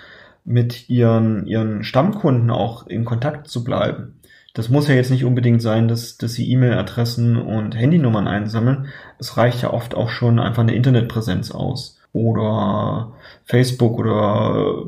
[0.45, 4.19] mit ihren, ihren Stammkunden auch in Kontakt zu bleiben.
[4.53, 8.87] Das muss ja jetzt nicht unbedingt sein, dass, dass sie E-Mail-Adressen und Handynummern einsammeln.
[9.19, 11.99] Es reicht ja oft auch schon einfach eine Internetpräsenz aus.
[12.13, 13.11] oder
[13.43, 14.85] Facebook oder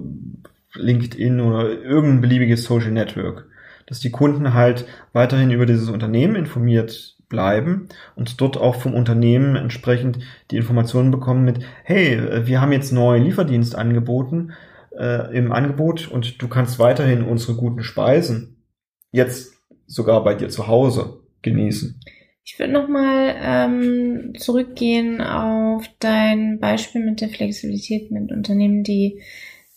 [0.74, 3.48] LinkedIn oder irgendein beliebiges Social Network.
[3.88, 9.56] Dass die Kunden halt weiterhin über dieses Unternehmen informiert bleiben und dort auch vom Unternehmen
[9.56, 10.20] entsprechend
[10.52, 14.54] die Informationen bekommen mit, hey, wir haben jetzt neuen Lieferdienst angeboten,
[14.98, 18.64] äh, im Angebot und du kannst weiterhin unsere guten Speisen
[19.12, 19.54] jetzt
[19.86, 22.00] sogar bei dir zu Hause genießen.
[22.44, 29.22] Ich würde nochmal ähm, zurückgehen auf dein Beispiel mit der Flexibilität mit Unternehmen, die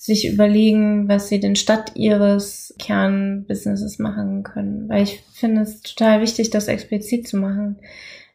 [0.03, 4.89] sich überlegen, was sie denn statt ihres Kernbusinesses machen können.
[4.89, 7.77] Weil ich finde es total wichtig, das explizit zu machen,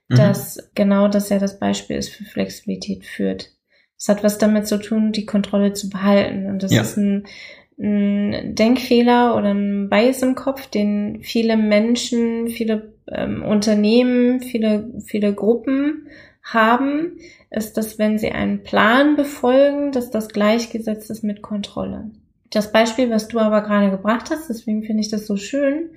[0.08, 0.16] mhm.
[0.16, 3.50] dass genau das ja das Beispiel ist für Flexibilität führt.
[3.98, 6.46] Es hat was damit zu tun, die Kontrolle zu behalten.
[6.46, 6.84] Und das ja.
[6.84, 7.26] ist ein,
[7.80, 15.34] ein Denkfehler oder ein Bias im Kopf, den viele Menschen, viele ähm, Unternehmen, viele, viele
[15.34, 16.10] Gruppen
[16.46, 17.18] haben,
[17.50, 22.12] ist, dass wenn sie einen Plan befolgen, dass das gleichgesetzt ist mit Kontrolle.
[22.52, 25.90] Das Beispiel, was du aber gerade gebracht hast, deswegen finde ich das so schön,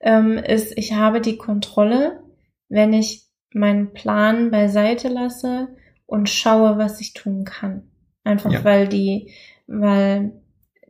[0.00, 2.22] ähm, ist, ich habe die Kontrolle,
[2.68, 5.68] wenn ich meinen Plan beiseite lasse
[6.06, 7.82] und schaue, was ich tun kann.
[8.24, 8.64] Einfach ja.
[8.64, 9.32] weil die,
[9.66, 10.32] weil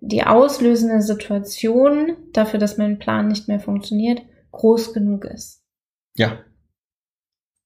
[0.00, 5.62] die auslösende Situation dafür, dass mein Plan nicht mehr funktioniert, groß genug ist.
[6.16, 6.38] Ja.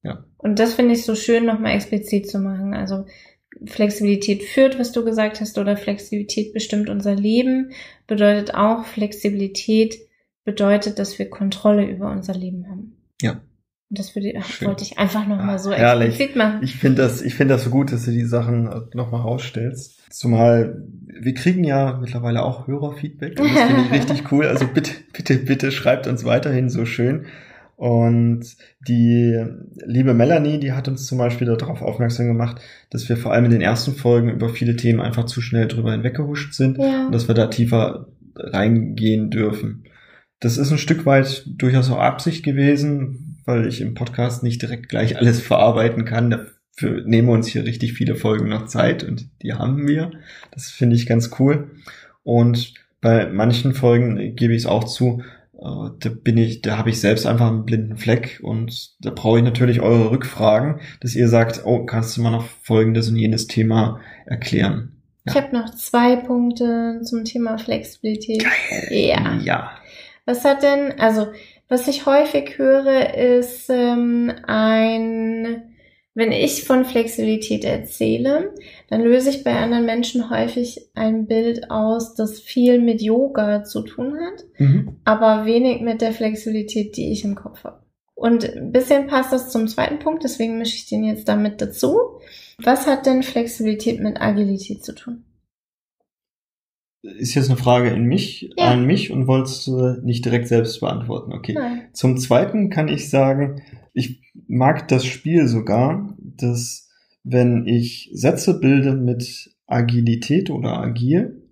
[0.05, 0.25] Ja.
[0.37, 2.75] Und das finde ich so schön, nochmal explizit zu machen.
[2.75, 3.07] Also
[3.67, 7.73] Flexibilität führt, was du gesagt hast, oder Flexibilität bestimmt unser Leben,
[8.07, 9.99] bedeutet auch Flexibilität
[10.45, 12.97] bedeutet, dass wir Kontrolle über unser Leben haben.
[13.23, 13.41] Ja.
[13.91, 16.09] Und das würde, wollte ich einfach nochmal so Herrlich.
[16.09, 16.61] explizit machen.
[16.63, 20.03] Ich finde das, ich finde das so gut, dass du die Sachen nochmal rausstellst.
[20.11, 20.85] Zumal
[21.21, 23.39] wir kriegen ja mittlerweile auch Hörerfeedback.
[23.39, 24.47] Und das finde ich richtig cool.
[24.47, 27.27] Also bitte, bitte, bitte schreibt uns weiterhin so schön.
[27.85, 28.47] Und
[28.89, 29.45] die
[29.85, 33.51] liebe Melanie, die hat uns zum Beispiel darauf aufmerksam gemacht, dass wir vor allem in
[33.51, 37.05] den ersten Folgen über viele Themen einfach zu schnell drüber hinweggehuscht sind ja.
[37.05, 39.85] und dass wir da tiefer reingehen dürfen.
[40.41, 44.89] Das ist ein Stück weit durchaus auch Absicht gewesen, weil ich im Podcast nicht direkt
[44.89, 46.31] gleich alles verarbeiten kann.
[46.31, 50.11] Dafür nehmen wir uns hier richtig viele Folgen noch Zeit und die haben wir.
[50.53, 51.71] Das finde ich ganz cool.
[52.23, 55.23] Und bei manchen Folgen gebe ich es auch zu,
[55.99, 59.45] da bin ich, da habe ich selbst einfach einen blinden Fleck und da brauche ich
[59.45, 64.01] natürlich eure Rückfragen, dass ihr sagt, oh, kannst du mal noch folgendes und jenes Thema
[64.27, 64.93] erklären?
[65.25, 65.33] Ja.
[65.33, 68.45] Ich habe noch zwei Punkte zum Thema Flexibilität.
[68.45, 68.89] Geil.
[68.91, 69.39] Ja.
[69.43, 69.71] Ja.
[70.27, 71.29] Was hat denn, also
[71.69, 75.74] was ich häufig höre, ist ähm, ein
[76.15, 78.55] wenn ich von Flexibilität erzähle,
[78.89, 83.83] dann löse ich bei anderen Menschen häufig ein Bild aus, das viel mit Yoga zu
[83.83, 84.97] tun hat, mhm.
[85.05, 87.83] aber wenig mit der Flexibilität, die ich im Kopf habe.
[88.15, 91.99] Und ein bisschen passt das zum zweiten Punkt, deswegen mische ich den jetzt damit dazu.
[92.59, 95.25] Was hat denn Flexibilität mit Agilität zu tun?
[97.19, 98.71] Ist jetzt eine Frage in mich, ja.
[98.71, 101.33] an mich und wolltest du nicht direkt selbst beantworten.
[101.33, 101.53] Okay.
[101.53, 101.83] Nein.
[101.93, 103.63] Zum zweiten kann ich sagen,
[103.93, 106.89] ich mag das Spiel sogar, dass
[107.23, 111.43] wenn ich Sätze bilde mit Agilität oder agil,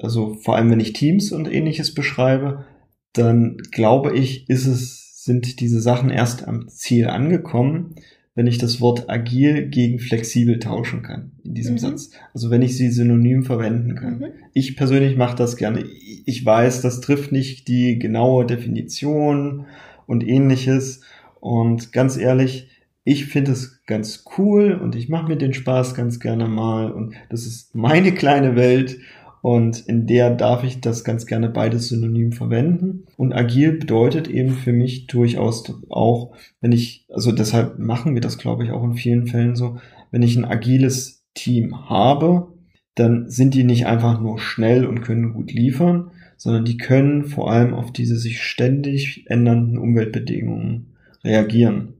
[0.00, 2.64] also vor allem wenn ich Teams und ähnliches beschreibe,
[3.12, 7.94] dann glaube ich, ist es, sind diese Sachen erst am Ziel angekommen,
[8.40, 11.78] wenn ich das Wort agil gegen flexibel tauschen kann in diesem mhm.
[11.78, 12.12] Satz.
[12.32, 14.18] Also wenn ich sie synonym verwenden kann.
[14.18, 14.26] Mhm.
[14.54, 15.84] Ich persönlich mache das gerne.
[16.24, 19.66] Ich weiß, das trifft nicht die genaue Definition
[20.06, 21.02] und ähnliches.
[21.40, 22.70] Und ganz ehrlich,
[23.04, 27.12] ich finde es ganz cool und ich mache mir den Spaß ganz gerne mal und
[27.28, 29.00] das ist meine kleine Welt
[29.42, 33.06] und in der darf ich das ganz gerne beides synonym verwenden.
[33.16, 38.38] Und agil bedeutet eben für mich durchaus auch, wenn ich, also deshalb machen wir das
[38.38, 39.78] glaube ich auch in vielen Fällen so,
[40.10, 42.48] wenn ich ein agiles Team habe,
[42.94, 47.50] dann sind die nicht einfach nur schnell und können gut liefern, sondern die können vor
[47.50, 51.94] allem auf diese sich ständig ändernden Umweltbedingungen reagieren.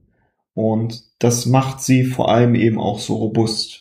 [0.53, 3.80] Und das macht sie vor allem eben auch so robust.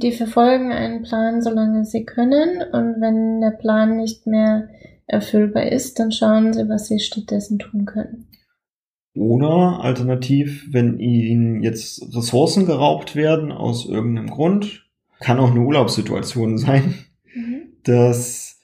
[0.00, 4.68] Die verfolgen einen Plan, solange sie können, und wenn der Plan nicht mehr
[5.06, 8.28] erfüllbar ist, dann schauen sie, was sie stattdessen tun können.
[9.16, 14.86] Oder alternativ, wenn ihnen jetzt Ressourcen geraubt werden aus irgendeinem Grund,
[15.18, 16.94] kann auch eine Urlaubssituation sein,
[17.34, 17.72] mhm.
[17.82, 18.60] dass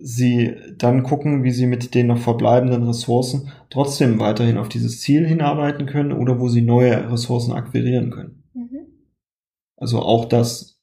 [0.00, 5.26] sie dann gucken, wie sie mit den noch verbleibenden Ressourcen trotzdem weiterhin auf dieses Ziel
[5.26, 8.44] hinarbeiten können oder wo sie neue Ressourcen akquirieren können.
[8.54, 8.78] Mhm.
[9.76, 10.77] Also auch das,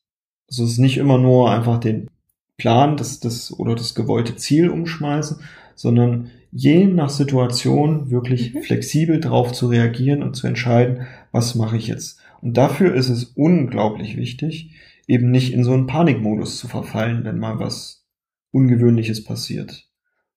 [0.49, 2.09] also es ist nicht immer nur einfach den
[2.57, 5.39] Plan das, das, oder das gewollte Ziel umschmeißen,
[5.75, 8.61] sondern je nach Situation wirklich mhm.
[8.61, 12.19] flexibel darauf zu reagieren und zu entscheiden, was mache ich jetzt.
[12.41, 14.71] Und dafür ist es unglaublich wichtig,
[15.07, 18.05] eben nicht in so einen Panikmodus zu verfallen, wenn mal was
[18.51, 19.89] Ungewöhnliches passiert.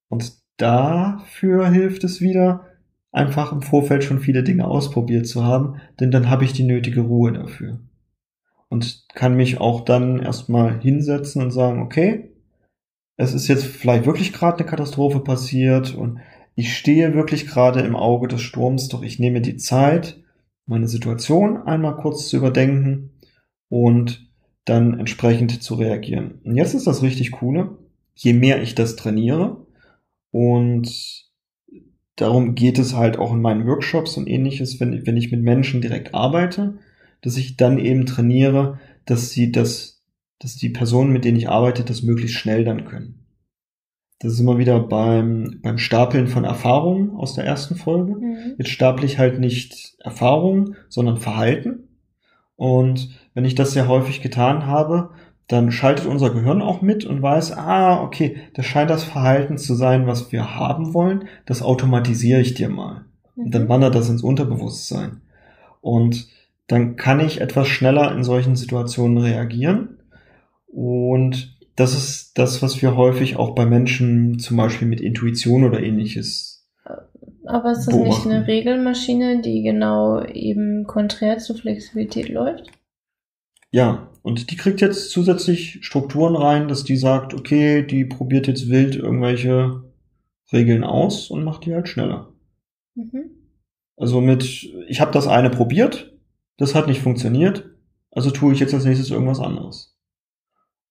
[0.09, 2.65] Und dafür hilft es wieder,
[3.11, 7.01] einfach im Vorfeld schon viele Dinge ausprobiert zu haben, denn dann habe ich die nötige
[7.01, 7.79] Ruhe dafür.
[8.69, 12.29] Und kann mich auch dann erstmal hinsetzen und sagen, okay,
[13.17, 16.19] es ist jetzt vielleicht wirklich gerade eine Katastrophe passiert und
[16.55, 20.21] ich stehe wirklich gerade im Auge des Sturms, doch ich nehme die Zeit,
[20.65, 23.11] meine Situation einmal kurz zu überdenken
[23.69, 24.29] und
[24.65, 26.39] dann entsprechend zu reagieren.
[26.43, 27.77] Und jetzt ist das richtig coole.
[28.13, 29.65] Je mehr ich das trainiere
[30.31, 31.25] und
[32.15, 35.81] darum geht es halt auch in meinen Workshops und ähnliches, wenn, wenn ich mit Menschen
[35.81, 36.77] direkt arbeite,
[37.21, 40.01] dass ich dann eben trainiere, dass sie das,
[40.39, 43.25] dass die Personen, mit denen ich arbeite, das möglichst schnell dann können.
[44.19, 48.15] Das ist immer wieder beim, beim Stapeln von Erfahrungen aus der ersten Folge.
[48.15, 48.55] Mhm.
[48.57, 51.87] Jetzt staple ich halt nicht Erfahrungen, sondern Verhalten.
[52.57, 55.11] Und wenn ich das sehr häufig getan habe,
[55.47, 59.73] dann schaltet unser Gehirn auch mit und weiß, ah, okay, das scheint das Verhalten zu
[59.73, 61.23] sein, was wir haben wollen.
[61.45, 63.05] Das automatisiere ich dir mal.
[63.35, 63.69] Und dann mhm.
[63.69, 65.21] wandert das ins Unterbewusstsein.
[65.79, 66.27] Und
[66.69, 69.97] dann kann ich etwas schneller in solchen Situationen reagieren.
[70.67, 75.81] Und das ist das, was wir häufig auch bei Menschen zum Beispiel mit Intuition oder
[75.81, 76.69] ähnliches.
[77.45, 78.29] Aber ist das beobachten.
[78.29, 82.69] nicht eine Regelmaschine, die genau eben konträr zur Flexibilität läuft?
[83.71, 88.69] Ja, und die kriegt jetzt zusätzlich Strukturen rein, dass die sagt, okay, die probiert jetzt
[88.69, 89.83] wild irgendwelche
[90.53, 92.31] Regeln aus und macht die halt schneller.
[92.93, 93.31] Mhm.
[93.97, 96.18] Also mit, ich habe das eine probiert,
[96.59, 97.69] das hat nicht funktioniert,
[98.11, 99.97] also tue ich jetzt als nächstes irgendwas anderes.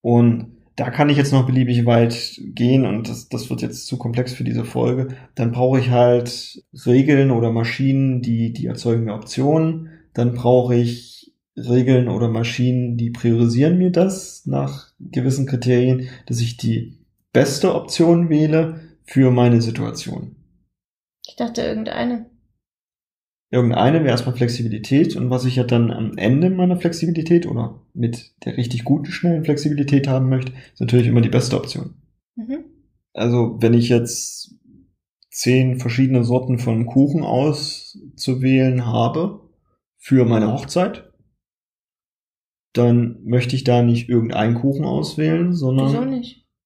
[0.01, 3.99] Und da kann ich jetzt noch beliebig weit gehen und das, das wird jetzt zu
[3.99, 5.09] komplex für diese Folge.
[5.35, 9.91] Dann brauche ich halt Regeln oder Maschinen, die, die erzeugen mir Optionen.
[10.15, 16.57] Dann brauche ich Regeln oder Maschinen, die priorisieren mir das nach gewissen Kriterien, dass ich
[16.57, 16.99] die
[17.33, 20.37] beste Option wähle für meine Situation.
[21.27, 22.27] Ich dachte irgendeine.
[23.51, 28.35] Irgendeine wäre erstmal Flexibilität und was ich ja dann am Ende meiner Flexibilität oder mit
[28.45, 31.95] der richtig guten, schnellen Flexibilität haben möchte, ist natürlich immer die beste Option.
[32.37, 32.65] Mhm.
[33.15, 34.55] Also wenn ich jetzt
[35.31, 39.49] zehn verschiedene Sorten von Kuchen auszuwählen habe
[39.97, 41.11] für meine Hochzeit,
[42.75, 46.23] dann möchte ich da nicht irgendeinen Kuchen auswählen, sondern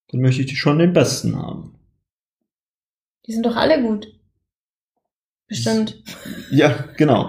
[0.09, 1.79] dann möchte ich schon den besten haben.
[3.27, 4.09] Die sind doch alle gut.
[5.53, 6.03] Bestimmt.
[6.51, 7.29] Ja, genau.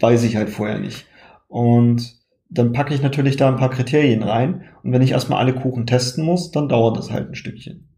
[0.00, 1.06] Weiß ich halt vorher nicht.
[1.48, 2.14] Und
[2.48, 4.64] dann packe ich natürlich da ein paar Kriterien rein.
[4.82, 7.88] Und wenn ich erstmal alle Kuchen testen muss, dann dauert das halt ein Stückchen.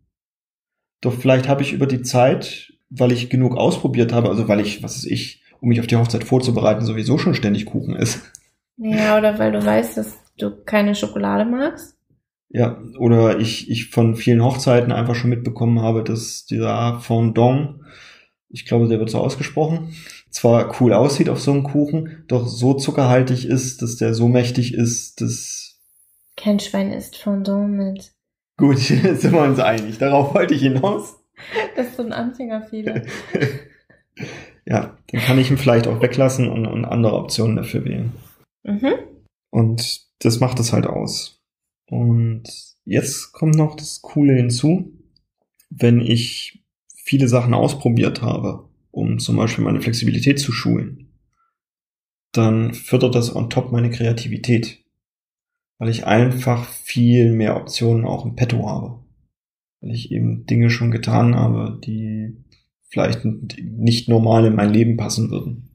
[1.00, 4.82] Doch vielleicht habe ich über die Zeit, weil ich genug ausprobiert habe, also weil ich,
[4.82, 8.20] was ist ich, um mich auf die Hochzeit vorzubereiten, sowieso schon ständig Kuchen ist.
[8.76, 11.96] Ja, oder weil du weißt, dass du keine Schokolade magst.
[12.50, 17.80] Ja, oder ich, ich von vielen Hochzeiten einfach schon mitbekommen habe, dass dieser Fondant
[18.52, 19.94] ich glaube, der wird so ausgesprochen,
[20.30, 24.74] zwar cool aussieht auf so einem Kuchen, doch so zuckerhaltig ist, dass der so mächtig
[24.74, 25.80] ist, dass...
[26.36, 28.12] Kein Schwein isst Fondant mit.
[28.56, 29.98] Gut, sind wir uns einig.
[29.98, 31.18] Darauf wollte ich hinaus.
[31.74, 33.02] Das ist so ein Anfängerfehler.
[34.64, 38.12] ja, dann kann ich ihn vielleicht auch weglassen und, und andere Optionen dafür wählen.
[38.62, 38.92] Mhm.
[39.50, 41.42] Und das macht es halt aus.
[41.86, 42.44] Und
[42.84, 44.92] jetzt kommt noch das Coole hinzu.
[45.68, 46.61] Wenn ich
[47.12, 51.12] viele Sachen ausprobiert habe, um zum Beispiel meine Flexibilität zu schulen,
[52.32, 54.82] dann fördert das on top meine Kreativität,
[55.76, 59.04] weil ich einfach viel mehr Optionen auch im Petto habe,
[59.82, 62.34] weil ich eben Dinge schon getan habe, die
[62.88, 65.68] vielleicht nicht normal in mein Leben passen würden.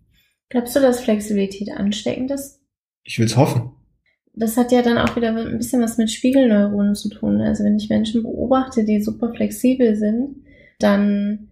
[0.50, 2.62] Glaubst du, dass Flexibilität ansteckend ist?
[3.04, 3.73] Ich will's hoffen.
[4.34, 7.41] Das hat ja dann auch wieder ein bisschen was mit Spiegelneuronen zu tun.
[7.41, 10.46] Also wenn ich Menschen beobachte, die super flexibel sind,
[10.80, 11.50] dann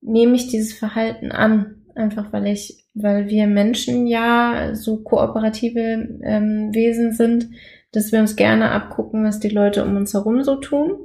[0.00, 6.74] nehme ich dieses Verhalten an, einfach weil ich, weil wir Menschen ja so kooperative ähm,
[6.74, 7.48] Wesen sind,
[7.92, 10.98] dass wir uns gerne abgucken, was die Leute um uns herum so tun.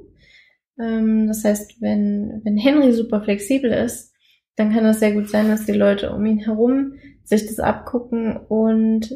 [0.79, 4.13] Ähm, das heißt, wenn, wenn Henry super flexibel ist,
[4.55, 6.93] dann kann es sehr gut sein, dass die Leute um ihn herum
[7.23, 9.09] sich das abgucken und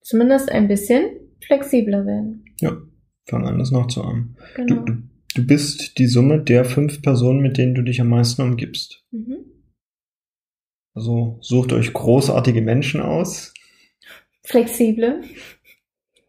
[0.00, 1.04] zumindest ein bisschen
[1.40, 2.44] flexibler werden.
[2.60, 2.76] Ja,
[3.26, 4.36] fangen an, das nachzuahmen.
[4.56, 4.84] Genau.
[4.84, 5.02] Du, du
[5.34, 9.04] Du bist die Summe der fünf Personen, mit denen du dich am meisten umgibst.
[9.12, 9.36] Mhm.
[10.94, 13.54] Also sucht euch großartige Menschen aus.
[14.42, 15.22] Flexible.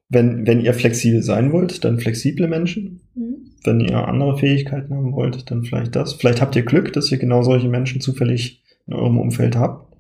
[0.08, 3.02] Wenn, wenn ihr flexibel sein wollt, dann flexible Menschen.
[3.16, 3.54] Mhm.
[3.64, 6.14] Wenn ihr andere Fähigkeiten haben wollt, dann vielleicht das.
[6.14, 9.92] Vielleicht habt ihr Glück, dass ihr genau solche Menschen zufällig in eurem Umfeld habt.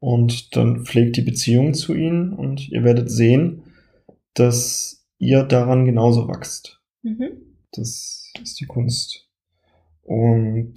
[0.00, 3.62] Und dann pflegt die Beziehung zu ihnen und ihr werdet sehen,
[4.34, 6.80] dass ihr daran genauso wächst.
[7.02, 7.51] Mhm.
[7.72, 9.28] Das ist die Kunst.
[10.02, 10.74] Und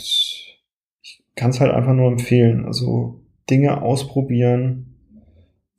[1.01, 2.65] ich kann es halt einfach nur empfehlen.
[2.65, 4.95] Also Dinge ausprobieren,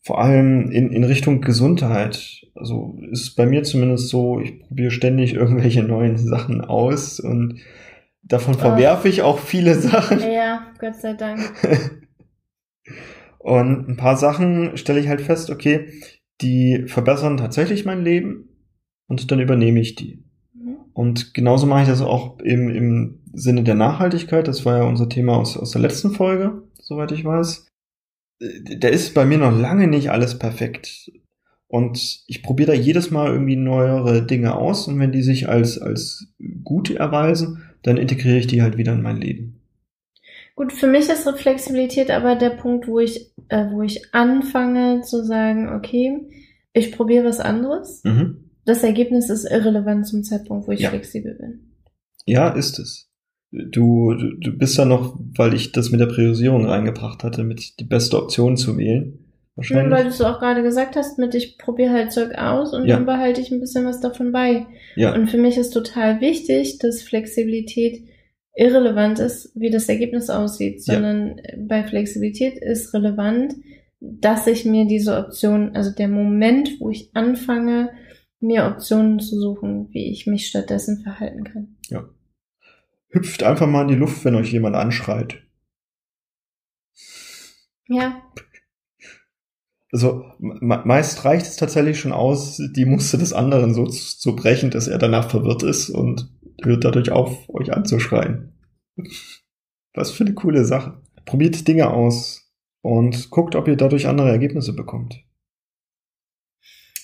[0.03, 2.47] vor allem in, in Richtung Gesundheit.
[2.55, 7.61] Also ist bei mir zumindest so, ich probiere ständig irgendwelche neuen Sachen aus und
[8.23, 10.21] davon verwerfe ich auch viele Sachen.
[10.21, 11.41] Ja, Gott sei Dank.
[13.39, 15.89] und ein paar Sachen stelle ich halt fest, okay,
[16.41, 18.49] die verbessern tatsächlich mein Leben
[19.09, 20.26] und dann übernehme ich die.
[20.97, 24.49] Und genauso mache ich das auch im, im Sinne der Nachhaltigkeit.
[24.49, 27.67] Das war ja unser Thema aus, aus der letzten Folge, soweit ich weiß.
[28.79, 31.13] Da ist bei mir noch lange nicht alles perfekt.
[31.69, 35.79] Und ich probiere da jedes Mal irgendwie neuere Dinge aus und wenn die sich als,
[35.79, 36.33] als
[36.65, 39.61] gut erweisen, dann integriere ich die halt wieder in mein Leben.
[40.55, 45.23] Gut, für mich ist Flexibilität aber der Punkt, wo ich, äh, wo ich anfange zu
[45.23, 46.21] sagen, okay,
[46.73, 48.03] ich probiere was anderes.
[48.03, 48.46] Mhm.
[48.67, 50.91] Das Ergebnis ist irrelevant zum Zeitpunkt, wo ich Ja.
[50.91, 51.73] flexibel bin.
[52.27, 53.09] Ja, ist es.
[53.53, 57.79] Du, du, du bist da noch, weil ich das mit der Priorisierung reingebracht hatte, mit
[57.81, 59.13] die beste Option zu wählen.
[59.15, 59.23] Ja,
[59.57, 59.93] Wahrscheinlich.
[59.95, 62.97] weil du es auch gerade gesagt hast, mit ich probiere halt Zeug aus und Ja.
[62.97, 64.67] dann behalte ich ein bisschen was davon bei.
[64.97, 65.15] ja.
[65.15, 68.03] Und für mich ist total wichtig, dass Flexibilität
[68.55, 70.95] irrelevant ist, wie das Ergebnis aussieht, Ja.
[70.95, 73.55] sondern bei Flexibilität ist relevant,
[74.01, 77.91] dass ich mir diese Option, also der Moment, wo ich anfange,
[78.47, 81.77] mir Optionen zu suchen, wie ich mich stattdessen verhalten kann.
[83.09, 85.43] Hüpft einfach mal in die Luft, wenn euch jemand anschreit.
[87.89, 88.23] Ja,
[89.93, 94.37] Also me meist reicht es tatsächlich schon aus, die Muster des anderen so zu zu
[94.37, 96.29] brechen, dass er danach verwirrt ist und
[96.63, 98.53] hört dadurch auf, euch anzuschreien.
[99.95, 101.01] Was für eine coole Sache.
[101.25, 105.25] Probiert Dinge aus und guckt, ob ihr dadurch andere Ergebnisse bekommt.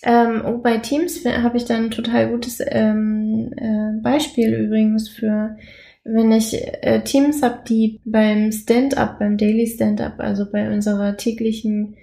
[0.05, 5.57] Ähm, oh, bei Teams habe ich dann ein total gutes ähm, äh, Beispiel übrigens für,
[6.05, 11.96] wenn ich äh, Teams habe, die beim Stand-up, beim Daily Stand-up, also bei unserer täglichen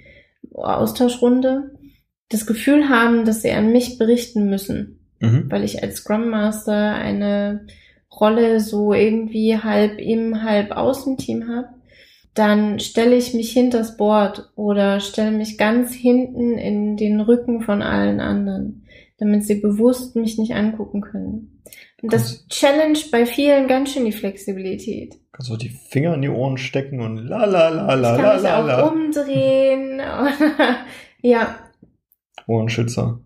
[0.54, 1.72] Austauschrunde,
[2.30, 5.46] das Gefühl haben, dass sie an mich berichten müssen, Mhm.
[5.50, 7.66] weil ich als Scrum Master eine
[8.20, 11.70] Rolle so irgendwie halb im, halb außen Team habe,
[12.34, 17.82] dann stelle ich mich hinters Board oder stelle mich ganz hinten in den Rücken von
[17.82, 18.86] allen anderen,
[19.18, 21.62] damit sie bewusst mich nicht angucken können.
[22.02, 25.18] Und das challenge bei vielen ganz schön die Flexibilität.
[25.34, 28.62] Kannst du die Finger in die Ohren stecken und la la la la la la
[28.62, 28.88] auch la.
[28.88, 30.02] umdrehen.
[31.22, 31.58] ja,
[32.50, 33.22] Ohrenschützer.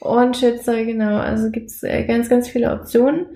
[0.00, 1.16] Ohrenschützer, genau.
[1.16, 3.26] Also gibt's äh, ganz, ganz viele Optionen.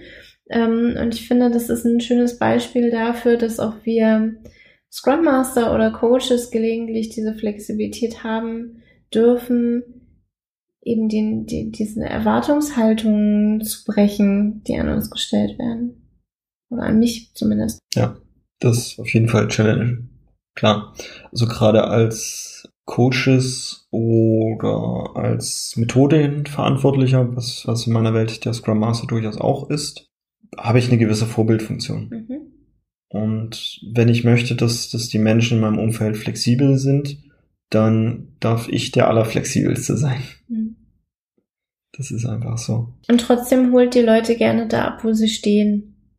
[0.50, 4.34] Ähm, und ich finde, das ist ein schönes Beispiel dafür, dass auch wir
[4.90, 8.82] Scrum Master oder Coaches gelegentlich diese Flexibilität haben
[9.12, 9.82] dürfen,
[10.82, 16.02] eben den, die, diesen Erwartungshaltungen zu brechen, die an uns gestellt werden.
[16.70, 17.78] Oder an mich zumindest.
[18.60, 20.08] Das ist auf jeden Fall Challenge.
[20.54, 20.94] Klar.
[21.30, 29.06] Also gerade als Coaches oder als Methodenverantwortlicher, was, was in meiner Welt der Scrum Master
[29.06, 30.08] durchaus auch ist,
[30.56, 32.08] habe ich eine gewisse Vorbildfunktion.
[32.08, 32.37] Mhm.
[33.08, 37.18] Und wenn ich möchte, dass, dass die Menschen in meinem Umfeld flexibel sind,
[37.70, 40.22] dann darf ich der Allerflexibelste sein.
[40.48, 40.76] Mhm.
[41.96, 42.94] Das ist einfach so.
[43.08, 46.14] Und trotzdem holt die Leute gerne da ab, wo sie stehen.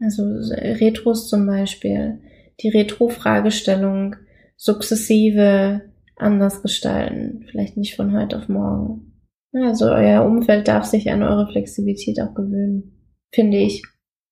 [0.00, 2.20] Also Retros zum Beispiel.
[2.60, 4.16] Die Retro-Fragestellung
[4.56, 5.82] sukzessive
[6.16, 7.46] anders gestalten.
[7.50, 9.12] Vielleicht nicht von heute auf morgen.
[9.52, 13.10] Also euer Umfeld darf sich an eure Flexibilität auch gewöhnen.
[13.32, 13.82] Finde ich.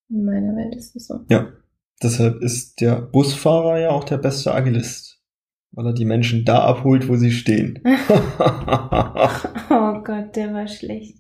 [0.09, 1.21] In meiner Welt ist es so.
[1.29, 1.53] Ja.
[2.03, 5.21] Deshalb ist der Busfahrer ja auch der beste Agilist.
[5.75, 7.83] Weil er die Menschen da abholt, wo sie stehen.
[9.71, 11.17] Oh Gott, der war schlecht.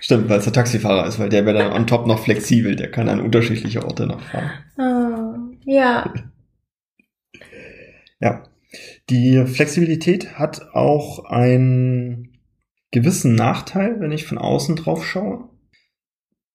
[0.00, 2.76] Stimmt, weil es der Taxifahrer ist, weil der wäre dann on top noch flexibel.
[2.76, 4.50] Der kann an unterschiedliche Orte noch fahren.
[4.78, 6.12] Oh, ja.
[8.20, 8.42] Ja.
[9.10, 12.40] Die Flexibilität hat auch einen
[12.90, 15.48] gewissen Nachteil, wenn ich von außen drauf schaue.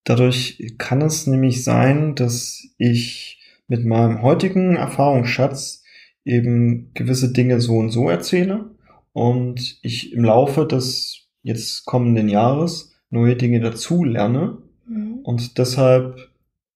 [0.06, 5.84] Dadurch kann es nämlich sein, dass ich mit meinem heutigen Erfahrungsschatz
[6.26, 8.72] eben gewisse Dinge so und so erzähle
[9.14, 15.20] und ich im Laufe des jetzt kommenden Jahres neue Dinge dazu lerne Mhm.
[15.24, 16.18] und deshalb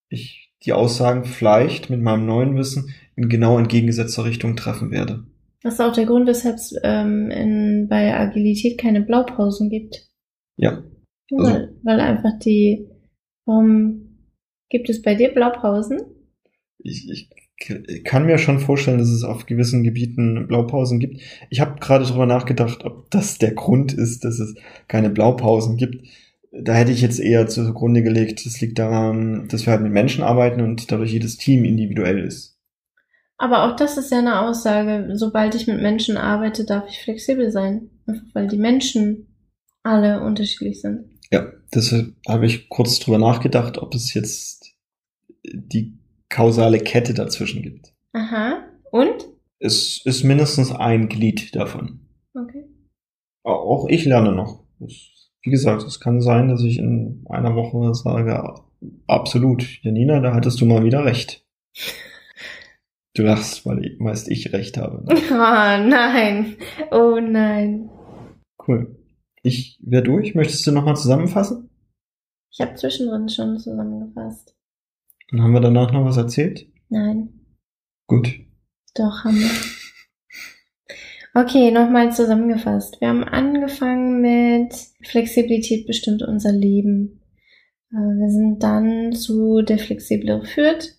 [0.09, 5.25] ich die Aussagen vielleicht mit meinem neuen Wissen in genau entgegengesetzter Richtung treffen werde.
[5.61, 10.07] Das ist auch der Grund, weshalb es ähm, in, bei Agilität keine Blaupausen gibt.
[10.55, 10.83] Ja,
[11.31, 12.87] Also- weil, weil einfach die,
[13.47, 14.19] warum
[14.69, 16.01] gibt es bei dir Blaupausen?
[16.79, 21.21] ich, ich kann mir schon vorstellen, dass es auf gewissen Gebieten Blaupausen gibt.
[21.49, 24.55] Ich habe gerade drüber nachgedacht, ob das der Grund ist, dass es
[24.87, 26.07] keine Blaupausen gibt.
[26.51, 30.23] Da hätte ich jetzt eher zugrunde gelegt, das liegt daran, dass wir halt mit Menschen
[30.23, 32.57] arbeiten und dadurch jedes Team individuell ist.
[33.37, 35.09] Aber auch das ist ja eine Aussage.
[35.13, 37.89] Sobald ich mit Menschen arbeite, darf ich flexibel sein.
[38.07, 39.27] Einfach weil die Menschen
[39.83, 41.05] alle unterschiedlich sind.
[41.31, 44.75] Ja, deshalb habe ich kurz drüber nachgedacht, ob es jetzt
[45.43, 45.97] die
[46.29, 47.93] kausale Kette dazwischen gibt.
[48.13, 48.63] Aha.
[48.91, 49.27] Und?
[49.59, 52.01] Es ist mindestens ein Glied davon.
[52.33, 52.65] Okay.
[53.43, 54.63] Auch ich lerne noch.
[54.79, 58.53] Wie gesagt, es kann sein, dass ich in einer Woche sage,
[59.07, 61.45] absolut, Janina, da hattest du mal wieder recht.
[63.15, 65.03] Du lachst, weil ich, meist ich recht habe.
[65.03, 65.19] Ne?
[65.31, 66.57] Oh nein.
[66.91, 67.89] Oh nein.
[68.67, 68.95] Cool.
[69.43, 70.35] Ich wäre durch.
[70.35, 71.69] Möchtest du nochmal zusammenfassen?
[72.51, 74.55] Ich habe zwischendrin schon zusammengefasst.
[75.31, 76.67] Und haben wir danach noch was erzählt?
[76.89, 77.45] Nein.
[78.07, 78.39] Gut.
[78.95, 79.49] Doch, haben wir.
[81.33, 82.99] Okay, nochmal zusammengefasst.
[82.99, 84.73] Wir haben angefangen mit
[85.03, 87.21] Flexibilität bestimmt unser Leben.
[87.91, 90.95] Äh, wir sind dann zu der flexiblere Fürth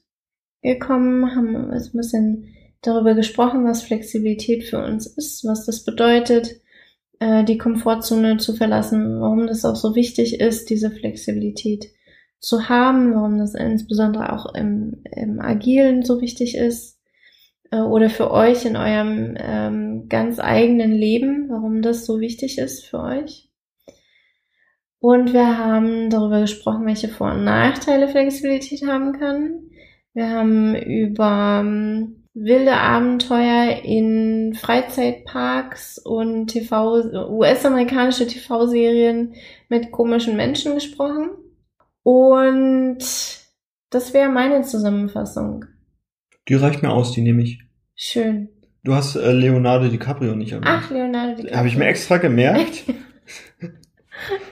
[0.62, 6.60] gekommen, haben ein bisschen darüber gesprochen, was Flexibilität für uns ist, was das bedeutet,
[7.20, 11.86] äh, die Komfortzone zu verlassen, warum das auch so wichtig ist, diese Flexibilität
[12.40, 17.00] zu haben, warum das insbesondere auch im, im Agilen so wichtig ist
[17.70, 22.86] äh, oder für euch in eurem ähm, ganz eigenen Leben, warum das so wichtig ist
[22.86, 23.48] für euch.
[25.00, 29.70] Und wir haben darüber gesprochen, welche Vor- und Nachteile Flexibilität haben kann.
[30.12, 39.34] Wir haben über ähm, wilde Abenteuer in Freizeitparks und TV, US-amerikanische TV-Serien
[39.68, 41.30] mit komischen Menschen gesprochen.
[42.02, 42.98] Und
[43.90, 45.64] das wäre meine Zusammenfassung.
[46.48, 47.60] Die reicht mir aus, die nehme ich.
[47.94, 48.48] Schön.
[48.84, 50.66] Du hast äh, Leonardo DiCaprio nicht erwähnt.
[50.68, 51.56] Ach, Leonardo DiCaprio.
[51.56, 52.84] Habe ich mir extra gemerkt.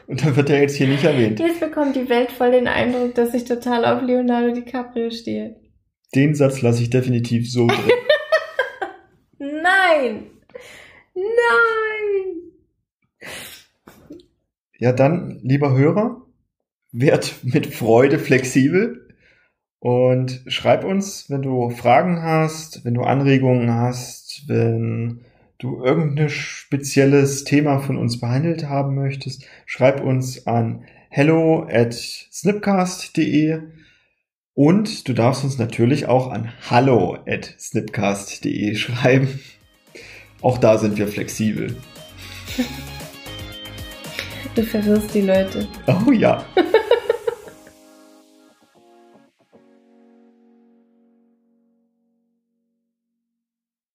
[0.07, 1.41] Und dann wird er jetzt hier nicht erwähnt.
[1.41, 5.57] Jetzt bekommt die Welt voll den Eindruck, dass ich total auf Leonardo DiCaprio stehe.
[6.17, 7.91] Den Satz lasse ich definitiv so drin.
[9.39, 10.23] Nein!
[11.15, 12.41] Nein!
[14.79, 16.23] Ja, dann, lieber Hörer,
[16.91, 19.15] werd mit Freude flexibel
[19.79, 25.21] und schreib uns, wenn du Fragen hast, wenn du Anregungen hast, wenn
[25.59, 33.61] du irgendein spezielles Thema von uns behandelt haben möchtest, schreib uns an hello at snipcast.de
[34.57, 39.39] und du darfst uns natürlich auch an hallo at snipcast.de schreiben.
[40.41, 41.77] Auch da sind wir flexibel.
[44.55, 45.69] Du verwirrst die Leute.
[45.87, 46.45] Oh ja.